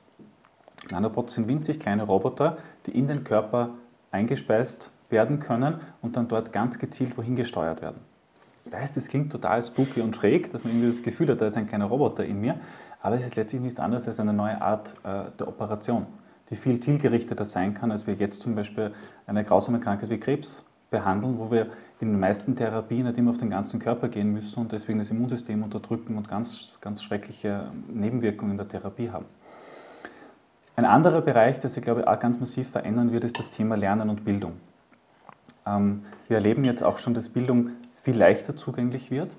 Nanobots 0.90 1.36
sind 1.36 1.48
winzig 1.48 1.80
kleine 1.80 2.04
Roboter, 2.04 2.58
die 2.86 2.98
in 2.98 3.08
den 3.08 3.24
Körper 3.24 3.72
eingespeist 4.12 4.92
werden 5.10 5.40
können 5.40 5.82
und 6.02 6.16
dann 6.18 6.28
dort 6.28 6.54
ganz 6.54 6.80
gezielt 6.80 7.18
wohin 7.18 7.36
gesteuert 7.36 7.82
werden. 7.82 8.02
Ich 8.66 8.72
weiß, 8.72 8.92
das 8.92 9.08
klingt 9.08 9.32
total 9.32 9.64
spooky 9.64 10.02
und 10.02 10.16
schräg, 10.16 10.52
dass 10.52 10.64
man 10.64 10.74
irgendwie 10.74 10.90
das 10.90 11.02
Gefühl 11.02 11.30
hat, 11.30 11.42
da 11.42 11.48
ist 11.48 11.58
ein 11.58 11.68
kleiner 11.68 11.86
Roboter 11.86 12.24
in 12.26 12.40
mir, 12.40 12.60
aber 13.02 13.16
es 13.16 13.26
ist 13.26 13.36
letztlich 13.36 13.62
nichts 13.62 13.80
anderes 13.80 14.08
als 14.08 14.20
eine 14.20 14.34
neue 14.34 14.62
Art 14.62 14.96
äh, 15.04 15.32
der 15.40 15.48
Operation, 15.48 16.06
die 16.50 16.56
viel 16.56 16.80
zielgerichteter 16.80 17.46
sein 17.46 17.74
kann, 17.74 17.92
als 17.92 18.06
wir 18.06 18.14
jetzt 18.14 18.42
zum 18.42 18.56
Beispiel 18.56 18.92
eine 19.26 19.44
grausame 19.44 19.80
Krankheit 19.80 20.10
wie 20.10 20.20
Krebs 20.20 20.66
behandeln, 20.92 21.40
wo 21.40 21.52
wir 21.52 21.68
in 22.00 22.12
den 22.12 22.20
meisten 22.20 22.56
Therapien 22.56 23.06
nicht 23.06 23.18
immer 23.18 23.32
auf 23.32 23.38
den 23.38 23.50
ganzen 23.50 23.80
Körper 23.80 24.08
gehen 24.08 24.34
müssen 24.34 24.60
und 24.60 24.72
deswegen 24.72 25.00
das 25.00 25.10
Immunsystem 25.10 25.64
unterdrücken 25.64 26.18
und 26.18 26.28
ganz, 26.28 26.78
ganz 26.82 27.04
schreckliche 27.04 27.72
Nebenwirkungen 27.88 28.58
der 28.58 28.68
Therapie 28.68 29.12
haben. 29.12 29.26
Ein 30.76 30.86
anderer 30.86 31.22
Bereich, 31.22 31.60
der 31.60 31.70
sich, 31.70 31.84
glaube 31.84 32.02
ich, 32.02 32.08
auch 32.08 32.20
ganz 32.20 32.40
massiv 32.40 32.70
verändern 32.70 33.12
wird, 33.12 33.24
ist 33.26 33.38
das 33.38 33.50
Thema 33.50 33.76
Lernen 33.76 34.10
und 34.10 34.24
Bildung. 34.24 34.54
Ähm, 35.66 36.04
wir 36.28 36.38
erleben 36.38 36.64
jetzt 36.64 36.84
auch 36.84 36.98
schon, 36.98 37.14
dass 37.14 37.30
Bildung 37.30 37.72
viel 38.04 38.18
leichter 38.18 38.56
zugänglich 38.56 39.12
wird 39.12 39.38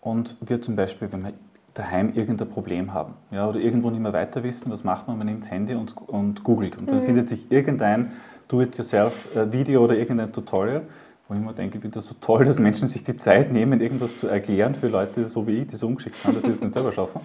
und 0.00 0.36
wir 0.40 0.60
zum 0.60 0.76
Beispiel, 0.76 1.10
wenn 1.12 1.24
wir 1.24 1.32
daheim 1.74 2.10
irgendein 2.10 2.48
Problem 2.48 2.92
haben 2.92 3.14
ja, 3.30 3.48
oder 3.48 3.60
irgendwo 3.60 3.90
nicht 3.90 4.00
mehr 4.00 4.12
weiter 4.12 4.42
wissen, 4.42 4.70
was 4.70 4.84
macht 4.84 5.06
man? 5.06 5.18
Man 5.18 5.26
nimmt 5.26 5.44
das 5.44 5.50
Handy 5.50 5.74
und, 5.74 5.96
und 5.96 6.42
googelt 6.42 6.76
und 6.76 6.90
dann 6.90 7.00
mhm. 7.00 7.06
findet 7.06 7.28
sich 7.28 7.50
irgendein 7.50 8.12
Do-it-yourself-Video 8.48 9.84
oder 9.84 9.96
irgendein 9.96 10.32
Tutorial, 10.32 10.82
wo 11.28 11.34
ich 11.34 11.40
mir 11.40 11.52
denke, 11.52 11.78
das 11.88 12.06
so 12.06 12.14
toll, 12.20 12.44
dass 12.44 12.58
Menschen 12.58 12.88
sich 12.88 13.04
die 13.04 13.16
Zeit 13.16 13.52
nehmen, 13.52 13.80
irgendwas 13.80 14.16
zu 14.16 14.26
erklären 14.26 14.74
für 14.74 14.88
Leute 14.88 15.28
so 15.28 15.46
wie 15.46 15.62
ich, 15.62 15.66
die 15.68 15.76
so 15.76 15.86
ungeschickt 15.86 16.16
sind, 16.16 16.36
dass 16.36 16.44
sie 16.44 16.50
es 16.50 16.60
nicht 16.60 16.74
selber 16.74 16.90
schaffen. 16.90 17.20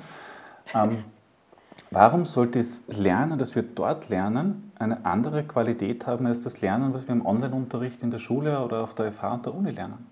Ähm, 0.74 0.98
warum 1.94 2.26
sollte 2.26 2.60
das 2.60 2.84
Lernen, 2.88 3.38
das 3.38 3.56
wir 3.56 3.64
dort 3.64 4.10
lernen, 4.10 4.72
eine 4.80 5.06
andere 5.06 5.44
Qualität 5.44 6.08
haben 6.08 6.26
als 6.26 6.42
das 6.42 6.62
Lernen, 6.62 6.94
was 6.94 7.08
wir 7.08 7.14
im 7.14 7.26
Online-Unterricht 7.26 8.02
in 8.02 8.12
der 8.12 8.18
Schule 8.18 8.60
oder 8.64 8.84
auf 8.84 8.96
der 8.96 9.12
FH 9.12 9.34
und 9.34 9.46
der 9.46 9.56
Uni 9.56 9.72
lernen? 9.72 10.06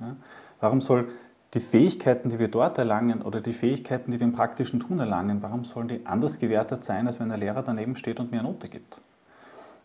Ja? 0.00 0.16
Warum 0.60 0.80
soll 0.80 1.08
die 1.54 1.60
Fähigkeiten, 1.60 2.28
die 2.28 2.38
wir 2.38 2.48
dort 2.48 2.76
erlangen 2.76 3.22
oder 3.22 3.40
die 3.40 3.52
Fähigkeiten, 3.52 4.10
die 4.10 4.20
wir 4.20 4.26
im 4.26 4.32
praktischen 4.32 4.80
Tun 4.80 4.98
erlangen, 4.98 5.40
warum 5.40 5.64
sollen 5.64 5.88
die 5.88 6.04
anders 6.04 6.38
gewertet 6.38 6.84
sein, 6.84 7.06
als 7.06 7.20
wenn 7.20 7.30
ein 7.30 7.40
Lehrer 7.40 7.62
daneben 7.62 7.96
steht 7.96 8.20
und 8.20 8.30
mir 8.30 8.40
eine 8.40 8.48
Note 8.48 8.68
gibt? 8.68 9.00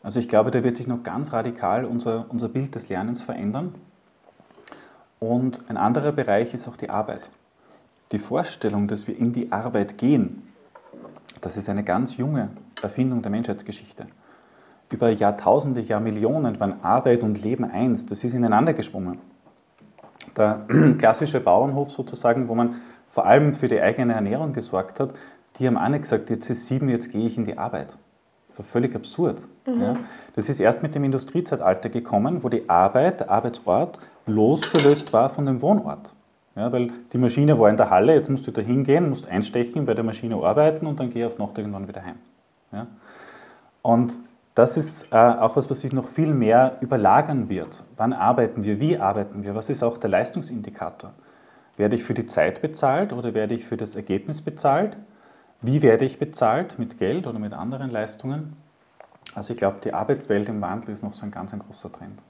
Also 0.02 0.20
ich 0.20 0.28
glaube, 0.28 0.52
da 0.52 0.64
wird 0.64 0.76
sich 0.76 0.88
noch 0.88 1.04
ganz 1.04 1.32
radikal 1.32 1.86
unser, 1.86 2.26
unser 2.30 2.50
Bild 2.50 2.76
des 2.76 2.90
Lernens 2.90 3.22
verändern. 3.22 3.74
Und 5.20 5.70
ein 5.70 5.78
anderer 5.78 6.12
Bereich 6.12 6.54
ist 6.54 6.68
auch 6.68 6.76
die 6.76 6.90
Arbeit. 6.90 7.30
Die 8.12 8.20
Vorstellung, 8.20 8.90
dass 8.90 9.08
wir 9.08 9.18
in 9.18 9.32
die 9.32 9.54
Arbeit 9.54 9.98
gehen, 9.98 10.43
das 11.44 11.58
ist 11.58 11.70
eine 11.70 11.84
ganz 11.84 12.18
junge 12.18 12.50
Erfindung 12.82 13.22
der 13.22 13.32
Menschheitsgeschichte. 13.32 14.08
Über 14.90 15.10
Jahrtausende, 15.10 15.82
Jahrmillionen 15.82 16.60
waren 16.60 16.84
Arbeit 16.84 17.24
und 17.24 17.42
Leben 17.42 17.64
eins. 17.64 18.06
Das 18.06 18.24
ist 18.24 18.34
ineinander 18.34 18.74
geschwungen 18.74 19.20
der 20.36 20.66
klassische 20.98 21.40
Bauernhof 21.40 21.92
sozusagen, 21.92 22.48
wo 22.48 22.56
man 22.56 22.82
vor 23.10 23.26
allem 23.26 23.54
für 23.54 23.68
die 23.68 23.80
eigene 23.80 24.14
Ernährung 24.14 24.54
gesorgt 24.54 25.00
hat, 25.00 25.14
die 25.58 25.68
haben 25.68 25.78
auch 25.78 25.88
nicht 25.88 26.04
gesagt, 26.04 26.30
jetzt 26.30 26.50
ist 26.50 26.66
sieben, 26.66 26.90
jetzt 26.90 27.12
gehe 27.12 27.28
ich 27.28 27.38
in 27.38 27.46
die 27.46 27.58
Arbeit. 27.58 27.96
So 28.50 28.64
völlig 28.64 28.96
absurd. 28.96 29.40
Mhm. 29.66 29.82
Ja. 29.82 29.96
Das 30.36 30.50
ist 30.50 30.60
erst 30.60 30.82
mit 30.82 30.96
dem 30.96 31.04
Industriezeitalter 31.04 31.90
gekommen, 31.90 32.44
wo 32.44 32.50
die 32.50 32.70
Arbeit, 32.70 33.20
der 33.20 33.32
Arbeitsort, 33.32 34.00
losgelöst 34.26 35.14
war 35.14 35.30
von 35.30 35.46
dem 35.46 35.62
Wohnort. 35.62 36.14
Ja, 36.56 36.72
weil 36.72 36.92
die 37.12 37.18
Maschine 37.18 37.58
war 37.58 37.70
in 37.70 37.78
der 37.78 37.90
Halle, 37.90 38.14
jetzt 38.14 38.30
musst 38.30 38.46
du 38.46 38.52
da 38.52 38.62
hingehen, 38.62 39.10
musst 39.10 39.28
einstechen, 39.28 39.86
bei 39.86 39.96
der 39.96 40.04
Maschine 40.04 40.36
arbeiten 40.36 40.86
und 40.86 41.00
dann 41.00 41.10
geh 41.10 41.26
auf 41.26 41.40
Nacht 41.40 41.58
irgendwann 41.58 41.88
wieder 41.88 42.04
heim. 42.04 42.18
Ja. 42.72 42.88
Und 43.82 44.18
das 44.56 44.78
ist 44.78 45.12
äh, 45.12 45.16
auch 45.16 45.56
was, 45.56 45.70
was 45.72 45.82
sich 45.82 45.94
noch 45.94 46.08
viel 46.08 46.32
mehr 46.34 46.78
überlagern 46.82 47.50
wird. 47.50 47.84
Wann 47.98 48.14
arbeiten 48.14 48.64
wir? 48.64 48.80
Wie 48.80 49.00
arbeiten 49.00 49.44
wir? 49.44 49.56
Was 49.56 49.70
ist 49.70 49.82
auch 49.82 49.98
der 49.98 50.12
Leistungsindikator? 50.12 51.14
Werde 51.76 51.96
ich 51.96 52.04
für 52.04 52.14
die 52.14 52.28
Zeit 52.28 52.62
bezahlt 52.62 53.14
oder 53.14 53.34
werde 53.34 53.56
ich 53.56 53.66
für 53.66 53.78
das 53.78 53.96
Ergebnis 53.96 54.42
bezahlt? 54.42 54.96
Wie 55.62 55.82
werde 55.82 56.06
ich 56.06 56.20
bezahlt? 56.20 56.78
Mit 56.78 57.00
Geld 57.00 57.26
oder 57.26 57.40
mit 57.40 57.54
anderen 57.54 57.90
Leistungen? 57.90 58.56
Also 59.34 59.54
ich 59.54 59.58
glaube, 59.58 59.78
die 59.84 59.94
Arbeitswelt 59.94 60.48
im 60.50 60.62
Wandel 60.62 60.94
ist 60.94 61.02
noch 61.02 61.14
so 61.16 61.26
ein 61.26 61.32
ganz 61.32 61.52
ein 61.52 61.60
großer 61.60 61.92
Trend. 61.92 62.22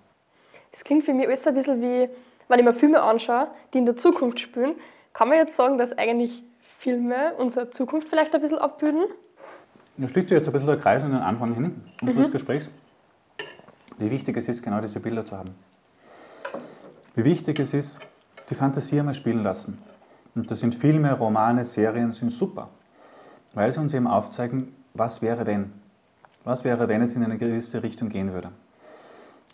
Das 0.72 0.84
klingt 0.84 1.04
für 1.04 1.14
mich 1.14 1.28
alles 1.28 1.46
ein 1.46 1.54
bisschen 1.56 1.82
wie, 1.82 2.10
wenn 2.54 2.60
ich 2.60 2.66
mir 2.66 2.74
Filme 2.74 3.02
anschaue, 3.02 3.48
die 3.74 3.80
in 3.80 3.86
der 3.88 3.98
Zukunft 3.98 4.40
spielen, 4.40 4.76
kann 5.14 5.28
man 5.28 5.38
jetzt 5.38 5.56
sagen, 5.56 5.80
dass 5.80 5.98
eigentlich 5.98 6.44
Filme 6.78 7.34
unsere 7.38 7.72
Zukunft 7.72 8.08
vielleicht 8.10 8.36
ein 8.36 8.42
bisschen 8.42 8.60
abbilden? 8.60 9.06
Da 9.98 10.08
schließt 10.08 10.30
sich 10.30 10.38
jetzt 10.38 10.48
ein 10.48 10.54
bisschen 10.54 10.68
der 10.68 10.78
Kreis 10.78 11.02
an 11.04 11.12
den 11.12 11.22
Anfang 11.22 11.56
hin 11.56 11.82
unseres 12.02 12.28
mhm. 12.28 12.32
Gesprächs. 12.32 12.70
Wie 13.98 14.12
wichtig 14.12 14.38
es 14.38 14.48
ist, 14.48 14.62
genau 14.62 14.82
diese 14.82 15.00
Bilder 15.00 15.26
zu 15.26 15.36
haben. 15.36 15.56
Wie 17.16 17.26
wichtig 17.26 17.60
es 17.60 17.74
ist, 17.74 18.00
die 18.52 18.56
Fantasie 18.56 19.00
einmal 19.00 19.16
spielen 19.16 19.42
lassen. 19.42 19.82
Und 20.36 20.52
da 20.52 20.56
sind 20.56 20.76
Filme, 20.76 21.12
Romane, 21.14 21.66
Serien 21.66 22.12
sind 22.12 22.32
super, 22.32 22.70
weil 23.54 23.72
sie 23.72 23.80
uns 23.80 23.96
eben 23.96 24.06
aufzeigen, 24.06 24.76
was 24.94 25.24
wäre 25.24 25.48
wenn. 25.48 25.74
Was 26.44 26.64
wäre, 26.64 26.88
wenn 26.88 27.02
es 27.02 27.16
in 27.16 27.24
eine 27.24 27.40
gewisse 27.40 27.82
Richtung 27.82 28.10
gehen 28.10 28.32
würde. 28.32 28.52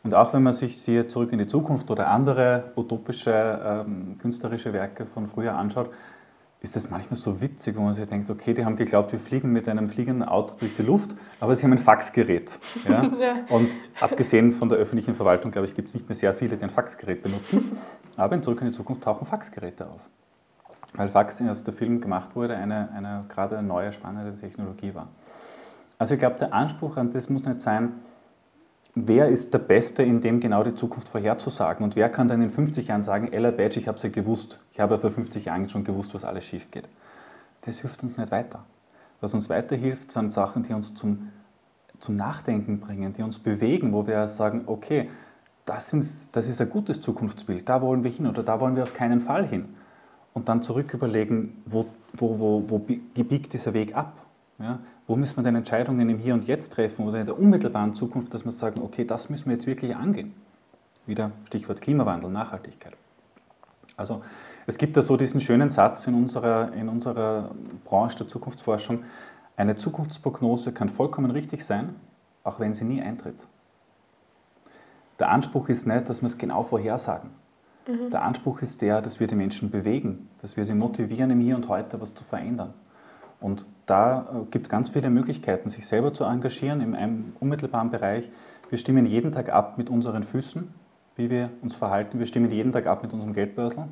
Und 0.04 0.14
auch 0.14 0.34
wenn 0.34 0.44
man 0.44 0.54
sich 0.54 0.82
siehe 0.82 1.08
zurück 1.08 1.32
in 1.34 1.40
die 1.40 1.48
Zukunft 1.48 1.92
oder 1.92 2.10
andere 2.10 2.72
utopische 2.76 3.86
ähm, 3.86 4.18
künstlerische 4.20 4.72
Werke 4.72 5.06
von 5.06 5.28
früher 5.28 5.56
anschaut, 5.56 5.90
ist 6.62 6.76
das 6.76 6.90
manchmal 6.90 7.18
so 7.18 7.40
witzig, 7.40 7.78
wo 7.78 7.82
man 7.82 7.94
sich 7.94 8.06
denkt, 8.06 8.30
okay, 8.30 8.54
die 8.54 8.66
haben 8.66 8.76
geglaubt, 8.76 9.14
wir 9.14 9.20
fliegen 9.20 9.54
mit 9.54 9.70
einem 9.70 9.90
fliegenden 9.90 10.28
Auto 10.28 10.56
durch 10.60 10.76
die 10.76 10.82
Luft, 10.82 11.16
aber 11.40 11.56
sie 11.56 11.64
haben 11.64 11.72
ein 11.72 11.78
Faxgerät. 11.78 12.60
Ja? 12.88 13.04
ja. 13.20 13.36
Und 13.50 13.70
abgesehen 14.00 14.52
von 14.52 14.68
der 14.68 14.78
öffentlichen 14.78 15.16
Verwaltung, 15.16 15.52
glaube 15.52 15.68
ich, 15.68 15.74
gibt 15.74 15.88
es 15.88 15.94
nicht 15.94 16.10
mehr 16.10 16.16
sehr 16.16 16.34
viele, 16.34 16.58
die 16.58 16.64
ein 16.64 16.70
Faxgerät 16.70 17.24
benutzen. 17.24 17.78
Aber 18.18 18.36
in 18.36 18.44
Zurück 18.44 18.60
in 18.60 18.68
die 18.68 18.74
Zukunft 18.74 19.04
tauchen 19.04 19.26
Faxgeräte 19.26 19.88
auf. 19.88 20.02
Weil 20.96 21.08
Fax, 21.08 21.42
als 21.42 21.64
der 21.64 21.74
Film 21.74 22.02
gemacht 22.02 22.36
wurde, 22.36 22.58
eine, 22.58 22.90
eine 22.92 23.24
gerade 23.30 23.62
neue, 23.62 23.92
spannende 23.92 24.38
Technologie 24.38 24.94
war. 24.94 25.08
Also 25.98 26.16
ich 26.16 26.20
glaube, 26.20 26.38
der 26.40 26.54
Anspruch 26.54 26.98
an 26.98 27.12
das 27.12 27.30
muss 27.30 27.46
nicht 27.46 27.62
sein, 27.62 27.94
wer 29.08 29.30
ist 29.30 29.54
der 29.54 29.60
Beste 29.60 30.04
in 30.04 30.22
dem 30.22 30.40
genau 30.40 30.64
die 30.64 30.76
Zukunft 30.76 31.08
vorherzusagen 31.08 31.84
und 31.84 31.96
wer 31.96 32.10
kann 32.10 32.28
dann 32.28 32.42
in 32.42 32.50
50 32.50 32.88
Jahren 32.88 33.04
sagen, 33.04 33.32
Ella 33.32 33.52
Badge, 33.52 33.80
ich 33.80 33.88
habe 33.88 33.98
es 33.98 34.04
ja 34.04 34.10
gewusst, 34.10 34.60
ich 34.74 34.80
habe 34.80 34.96
ja 34.96 35.02
vor 35.02 35.12
50 35.12 35.46
Jahren 35.46 35.70
schon 35.70 35.84
gewusst, 35.84 36.14
was 36.14 36.24
alles 36.24 36.46
schief 36.46 36.72
geht. 36.72 36.90
Das 37.62 37.80
hilft 37.80 38.04
uns 38.04 38.18
nicht 38.18 38.32
weiter. 38.32 38.66
Was 39.22 39.34
uns 39.34 39.50
weiterhilft, 39.50 40.12
sind 40.12 40.32
Sachen, 40.32 40.64
die 40.64 40.74
uns 40.74 40.96
zum, 40.96 41.30
zum 42.00 42.16
Nachdenken 42.16 42.80
bringen, 42.80 43.14
die 43.14 43.22
uns 43.22 43.38
bewegen, 43.40 43.92
wo 43.92 44.08
wir 44.08 44.28
sagen, 44.28 44.64
okay, 44.66 45.10
das, 45.66 45.90
sind, 45.90 46.36
das 46.36 46.48
ist 46.48 46.62
ein 46.62 46.70
gutes 46.70 47.02
Zukunftsbild, 47.02 47.68
da 47.68 47.82
wollen 47.82 48.04
wir 48.04 48.12
hin 48.12 48.28
oder 48.28 48.44
da 48.44 48.60
wollen 48.60 48.76
wir 48.76 48.84
auf 48.84 48.94
keinen 48.94 49.22
Fall 49.22 49.46
hin. 49.46 49.66
Und 50.34 50.48
dann 50.48 50.62
zurück 50.62 50.94
überlegen, 50.94 51.62
wo, 51.66 51.86
wo, 52.14 52.40
wo, 52.40 52.64
wo 52.68 52.80
biegt 52.80 53.54
dieser 53.54 53.74
Weg 53.74 53.96
ab? 53.96 54.26
Ja? 54.58 54.80
Wo 55.10 55.16
müssen 55.16 55.38
wir 55.38 55.44
denn 55.44 55.56
Entscheidungen 55.56 56.08
im 56.08 56.20
Hier 56.20 56.36
und 56.36 56.46
Jetzt 56.46 56.74
treffen 56.74 57.08
oder 57.08 57.20
in 57.20 57.26
der 57.26 57.36
unmittelbaren 57.36 57.96
Zukunft, 57.96 58.32
dass 58.32 58.46
wir 58.46 58.52
sagen, 58.52 58.80
okay, 58.84 59.06
das 59.06 59.28
müssen 59.32 59.48
wir 59.48 59.54
jetzt 59.54 59.66
wirklich 59.66 59.96
angehen. 59.96 60.36
Wieder 61.08 61.32
Stichwort 61.48 61.82
Klimawandel, 61.82 62.30
Nachhaltigkeit. 62.30 62.94
Also 63.98 64.22
es 64.68 64.78
gibt 64.78 64.96
da 64.96 65.02
so 65.02 65.18
diesen 65.18 65.42
schönen 65.42 65.72
Satz 65.72 66.06
in 66.06 66.14
unserer, 66.14 66.74
in 66.74 66.90
unserer 66.90 67.50
Branche 67.86 68.18
der 68.18 68.28
Zukunftsforschung, 68.28 69.04
eine 69.58 69.76
Zukunftsprognose 69.76 70.74
kann 70.74 70.90
vollkommen 70.90 71.32
richtig 71.32 71.66
sein, 71.66 71.96
auch 72.44 72.60
wenn 72.60 72.76
sie 72.76 72.86
nie 72.86 73.02
eintritt. 73.02 73.48
Der 75.18 75.32
Anspruch 75.32 75.70
ist 75.70 75.88
nicht, 75.88 76.08
dass 76.08 76.22
wir 76.22 76.28
es 76.28 76.38
genau 76.38 76.62
vorhersagen. 76.62 77.32
Mhm. 77.88 78.12
Der 78.12 78.22
Anspruch 78.22 78.62
ist 78.62 78.80
der, 78.84 79.02
dass 79.02 79.20
wir 79.20 79.26
die 79.26 79.34
Menschen 79.34 79.72
bewegen, 79.72 80.30
dass 80.44 80.56
wir 80.56 80.68
sie 80.68 80.76
motivieren, 80.76 81.32
im 81.32 81.40
Hier 81.40 81.56
und 81.56 81.68
Heute 81.68 82.00
was 82.00 82.14
zu 82.14 82.24
verändern. 82.24 82.76
Und 83.42 83.66
da 83.86 84.28
äh, 84.34 84.46
gibt 84.52 84.68
es 84.68 84.70
ganz 84.70 84.90
viele 84.90 85.10
Möglichkeiten, 85.10 85.70
sich 85.70 85.88
selber 85.88 86.14
zu 86.14 86.24
engagieren 86.24 86.96
einem 86.96 87.34
unmittelbaren 87.40 87.90
Bereich. 87.90 88.30
Wir 88.70 88.78
stimmen 88.78 89.06
jeden 89.06 89.32
Tag 89.32 89.50
ab 89.50 89.78
mit 89.78 89.90
unseren 89.90 90.24
Füßen, 90.24 90.74
wie 91.16 91.30
wir 91.30 91.50
uns 91.62 91.76
verhalten. 91.76 92.20
Wir 92.20 92.26
stimmen 92.26 92.52
jeden 92.52 92.72
Tag 92.72 92.86
ab 92.86 93.02
mit 93.02 93.14
unserem 93.14 93.34
Geldbörsel, 93.34 93.86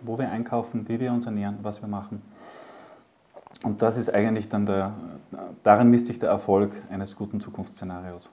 wo 0.00 0.18
wir 0.18 0.30
einkaufen, 0.30 0.88
wie 0.88 0.98
wir 0.98 1.12
uns 1.12 1.26
ernähren, 1.26 1.58
was 1.62 1.82
wir 1.82 1.88
machen. 1.88 2.22
Und 3.62 3.80
das 3.80 3.96
ist 3.96 4.12
eigentlich 4.12 4.48
dann 4.48 4.66
der, 4.66 4.92
darin 5.62 5.88
misst 5.88 6.06
sich 6.06 6.18
der 6.18 6.28
Erfolg 6.28 6.72
eines 6.90 7.16
guten 7.16 7.40
Zukunftsszenarios. 7.40 8.30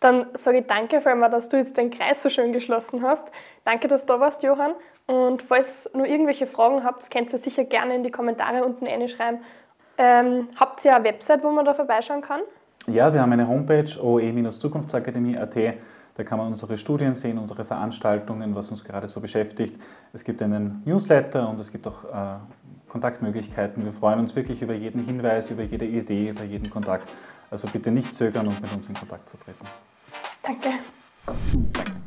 Dann 0.00 0.26
sage 0.34 0.58
ich 0.58 0.66
danke 0.66 1.00
vor 1.00 1.10
allem, 1.10 1.20
dass 1.30 1.48
du 1.48 1.56
jetzt 1.56 1.76
den 1.76 1.90
Kreis 1.90 2.22
so 2.22 2.30
schön 2.30 2.52
geschlossen 2.52 3.02
hast. 3.02 3.26
Danke, 3.64 3.88
dass 3.88 4.06
du 4.06 4.14
da 4.14 4.20
warst, 4.20 4.42
Johann. 4.42 4.72
Und 5.06 5.42
falls 5.42 5.90
nur 5.92 6.06
irgendwelche 6.06 6.46
Fragen 6.46 6.84
habt, 6.84 7.10
könnt 7.10 7.32
ihr 7.32 7.38
sicher 7.38 7.64
gerne 7.64 7.96
in 7.96 8.04
die 8.04 8.10
Kommentare 8.10 8.64
unten 8.64 8.86
reinschreiben. 8.86 9.40
Ähm, 9.98 10.48
habt 10.56 10.84
ihr 10.84 10.94
eine 10.94 11.04
Website, 11.04 11.42
wo 11.42 11.50
man 11.50 11.64
da 11.64 11.74
vorbeischauen 11.74 12.22
kann? 12.22 12.40
Ja, 12.86 13.12
wir 13.12 13.20
haben 13.20 13.32
eine 13.32 13.46
Homepage 13.46 14.00
oe-zukunftsakademie.at. 14.00 15.56
Da 16.16 16.24
kann 16.24 16.38
man 16.38 16.48
unsere 16.48 16.78
Studien 16.78 17.14
sehen, 17.14 17.38
unsere 17.38 17.64
Veranstaltungen, 17.64 18.54
was 18.54 18.70
uns 18.70 18.82
gerade 18.84 19.08
so 19.08 19.20
beschäftigt. 19.20 19.80
Es 20.12 20.24
gibt 20.24 20.42
einen 20.42 20.82
Newsletter 20.84 21.48
und 21.48 21.60
es 21.60 21.70
gibt 21.70 21.86
auch 21.86 22.04
äh, 22.04 22.38
Kontaktmöglichkeiten. 22.88 23.84
Wir 23.84 23.92
freuen 23.92 24.20
uns 24.20 24.34
wirklich 24.34 24.62
über 24.62 24.74
jeden 24.74 25.04
Hinweis, 25.04 25.50
über 25.50 25.62
jede 25.62 25.84
Idee, 25.84 26.30
über 26.30 26.44
jeden 26.44 26.70
Kontakt. 26.70 27.08
Also 27.50 27.68
bitte 27.68 27.90
nicht 27.90 28.14
zögern 28.14 28.48
und 28.48 28.60
mit 28.60 28.72
uns 28.72 28.88
in 28.88 28.94
Kontakt 28.94 29.28
zu 29.28 29.36
treten. 29.36 29.64
Danke. 30.42 30.70
Danke. 31.26 31.97